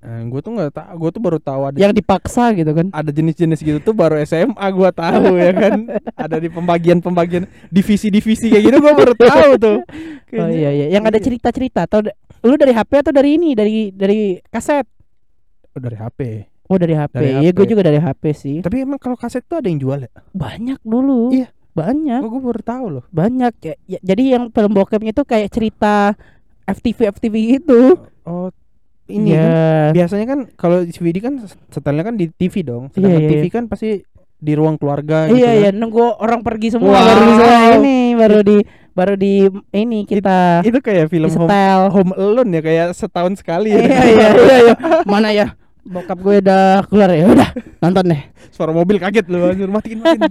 Eh, 0.07 0.23
gua 0.25 0.38
tuh 0.38 0.55
nggak 0.55 0.71
tahu, 0.71 0.92
gua 0.97 1.11
tuh 1.11 1.19
baru 1.19 1.38
tahu 1.38 1.62
ada 1.64 1.77
Yang 1.77 1.99
dipaksa 1.99 2.55
gitu 2.55 2.71
kan. 2.71 2.87
ada 2.90 3.11
jenis-jenis 3.11 3.59
gitu 3.59 3.79
tuh 3.81 3.90
baru 3.90 4.23
SMA 4.23 4.66
gua 4.71 4.88
tahu 4.88 5.35
ya 5.42 5.51
kan. 5.51 5.90
Ada 6.14 6.38
di 6.38 6.47
pembagian-pembagian 6.47 7.42
divisi-divisi 7.69 8.47
kayak 8.47 8.64
gitu 8.64 8.79
gua 8.79 8.95
baru 8.95 9.14
tahu 9.14 9.51
tuh. 9.59 9.79
Oh 10.29 10.42
Kayaknya- 10.42 10.59
iya 10.59 10.71
iya, 10.73 10.87
yang 10.90 11.03
ada 11.03 11.16
cerita-cerita 11.16 11.87
atau 11.87 12.03
lu 12.42 12.55
dari 12.55 12.71
HP 12.71 12.99
atau 12.99 13.11
dari 13.11 13.35
ini, 13.35 13.55
dari 13.55 13.90
dari 13.90 14.42
kaset? 14.45 14.83
Oh, 15.71 15.79
dari 15.79 15.95
HP. 15.95 16.19
Oh, 16.66 16.75
dari 16.77 16.95
HP. 16.95 17.14
Dari 17.14 17.31
Iya, 17.37 17.40
HP. 17.47 17.57
gue 17.57 17.66
juga 17.69 17.83
dari 17.85 17.99
HP 17.99 18.23
sih. 18.33 18.57
Tapi 18.59 18.77
emang 18.81 18.99
kalau 18.99 19.14
kaset 19.14 19.38
tuh 19.40 19.59
ada 19.59 19.66
yang 19.66 19.79
jual 19.79 20.03
ya? 20.03 20.11
Banyak 20.33 20.83
dulu. 20.83 21.31
Iya. 21.31 21.55
Banyak, 21.73 22.21
Gua, 22.21 22.31
gua 22.33 22.42
baru 22.42 22.62
tahu 22.64 22.85
loh. 22.90 23.05
banyak. 23.09 23.53
Ya, 23.61 23.75
ya, 23.87 23.99
jadi 24.03 24.23
yang 24.35 24.45
film 24.49 24.73
bokepnya 24.73 25.12
itu 25.12 25.23
kayak 25.23 25.47
cerita 25.49 26.19
FTV 26.64 26.99
FTV 27.12 27.35
gitu. 27.55 27.81
Ini 29.07 29.31
kan 29.31 29.38
ya. 29.38 29.55
biasanya 29.95 30.27
kan 30.27 30.38
kalau 30.55 30.83
DVD 30.83 31.16
kan 31.23 31.35
setelnya 31.71 32.03
kan 32.03 32.14
di 32.14 32.27
TV 32.29 32.55
dong. 32.61 32.90
Iya, 32.90 32.92
Sedangkan 32.95 33.21
iya, 33.23 33.31
TV 33.31 33.45
kan 33.49 33.64
pasti 33.66 33.88
di 34.37 34.53
ruang 34.53 34.77
keluarga 34.77 35.27
gitu 35.27 35.40
Iya 35.40 35.49
kan. 35.49 35.57
iya 35.57 35.71
nunggu 35.73 36.21
orang 36.21 36.45
pergi 36.45 36.69
semua 36.69 36.92
Wow. 36.92 37.01
baru 37.01 37.23
bisa 37.25 37.47
ini 37.81 37.97
baru 38.12 38.38
di 38.45 38.57
baru 38.92 39.14
di 39.16 39.33
ini 39.73 40.05
kita 40.05 40.61
Itu 40.61 40.79
kayak 40.81 41.09
film 41.09 41.29
home, 41.29 41.49
home 41.88 42.12
Alone 42.12 42.51
ya 42.51 42.61
kayak 42.61 42.88
setahun 42.92 43.40
sekali 43.40 43.73
ya. 43.73 43.81
Iya 43.81 44.01
iya 44.05 44.29
iya 44.37 44.57
iya. 44.69 44.75
Mana 45.12 45.33
ya? 45.33 45.57
Bokap 45.87 46.18
gue 46.18 46.35
udah 46.40 46.83
keluar 46.85 47.09
ya. 47.09 47.25
Udah 47.27 47.49
nonton 47.79 48.11
deh. 48.11 48.22
Suara 48.51 48.70
mobil 48.70 48.96
kaget 48.96 49.27
lu 49.27 49.38
anjir 49.44 49.68
matiin 49.68 50.01
matiin. 50.01 50.27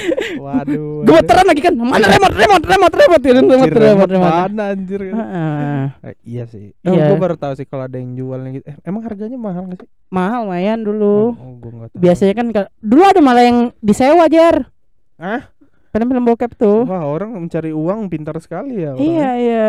Waduh. 0.44 1.04
Gemeteran 1.04 1.46
lagi 1.46 1.60
kan. 1.60 1.74
Mana 1.74 2.04
remote 2.04 2.34
remote 2.34 2.64
remote 2.64 2.94
remote 2.96 3.22
ya, 3.22 3.32
remote 3.32 3.48
remote 3.48 3.76
remote 3.78 4.10
remote. 4.10 4.34
mana 4.44 4.64
anjir 4.68 5.00
Heeh. 5.04 5.82
Eh, 6.02 6.14
iya 6.24 6.44
sih. 6.44 6.74
Oh, 6.82 6.92
Iya. 6.92 7.08
gua 7.08 7.18
baru 7.20 7.36
tahu 7.36 7.52
sih 7.54 7.64
kalau 7.64 7.84
ada 7.84 7.96
yang 7.96 8.12
jualnya 8.12 8.50
gitu. 8.52 8.64
Eh, 8.66 8.76
emang 8.82 9.02
harganya 9.02 9.38
mahal 9.38 9.62
gak 9.66 9.78
sih? 9.80 9.88
Mahal 10.08 10.38
lumayan 10.44 10.78
Oh, 10.80 10.84
dulu. 10.84 11.16
oh, 11.32 11.54
tahu. 11.60 11.94
Biasanya 11.94 12.34
kan 12.34 12.46
ka- 12.50 12.70
dulu 12.78 13.02
ada 13.02 13.20
malah 13.20 13.44
yang 13.44 13.58
disewa 13.78 14.26
jar. 14.26 14.68
Ah? 15.14 15.50
Film-film 15.88 16.24
bokep 16.26 16.52
tuh. 16.54 16.84
Wah, 16.84 17.02
orang 17.02 17.32
mencari 17.34 17.70
uang 17.70 18.08
pintar 18.08 18.36
sekali 18.38 18.82
ya. 18.82 18.92
orang. 18.92 19.00
Iya 19.00 19.30
iya. 19.36 19.68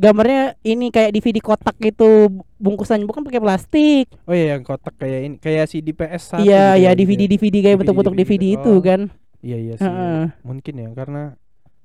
Gambarnya 0.00 0.56
ini 0.64 0.88
kayak 0.88 1.12
DVD 1.12 1.38
kotak 1.38 1.76
gitu 1.76 2.32
bungkusannya 2.56 3.04
bukan 3.04 3.20
pakai 3.20 3.36
plastik. 3.36 4.08
Oh 4.24 4.32
iya 4.32 4.56
yang 4.56 4.64
kotak 4.64 4.96
kayak 4.96 5.20
ini 5.22 5.36
kayak 5.36 5.68
CD 5.68 5.92
PS1 5.92 6.40
Iya 6.40 6.72
gitu 6.72 6.80
iya 6.80 6.88
ya, 6.88 6.90
DVD 6.96 7.20
gitu 7.20 7.28
ya. 7.28 7.28
DVD 7.28 7.56
kayak 7.58 7.64
DVD, 7.68 7.80
bentuk-bentuk 7.84 8.14
DVD, 8.16 8.32
gitu. 8.42 8.56
itu 8.56 8.72
Oh. 8.72 8.80
kan. 8.80 9.00
Iya 9.40 9.56
iya 9.58 9.74
sih. 9.76 9.84
Heeh. 9.84 10.22
Mungkin 10.40 10.74
ya 10.74 10.88
karena 10.90 11.22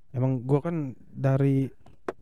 emang 0.10 0.32
gua 0.41 0.60
kan 0.62 0.75
dari 1.06 1.67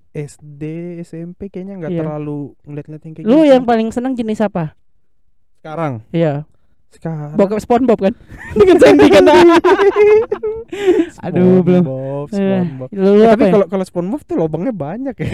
SD 0.10 0.64
SMP 1.00 1.50
kayaknya 1.50 1.78
nggak 1.80 1.94
Iya. 1.94 2.02
terlalu 2.02 2.40
ngeliat-ngeliat 2.66 3.04
yang 3.04 3.14
kayak 3.14 3.26
Lu 3.26 3.38
gitu. 3.40 3.50
yang 3.50 3.64
paling 3.64 3.90
seneng 3.90 4.14
jenis 4.14 4.42
apa? 4.42 4.74
sekarang 5.56 6.02
Iya. 6.10 6.44
Sekarang 6.94 7.34
Bokap 7.34 7.58
SpongeBob 7.58 8.00
kan 8.00 8.14
dengan 8.56 8.76
Sandy 8.78 9.08
kan 9.08 9.24
aduh 11.26 11.60
belum 11.60 11.84
SpongeBob, 11.84 12.28
Eh, 12.30 12.38
SpongeBob. 12.38 12.88
lu, 12.92 13.10
lu 13.10 13.16
Eh, 13.16 13.24
apa 13.24 13.32
tapi 13.32 13.44
ya? 13.44 13.52
kalau 13.52 13.66
kalau 13.68 13.84
SpongeBob 13.84 14.22
tuh 14.24 14.36
lubangnya 14.36 14.72
banyak 14.72 15.16
ya. 15.16 15.26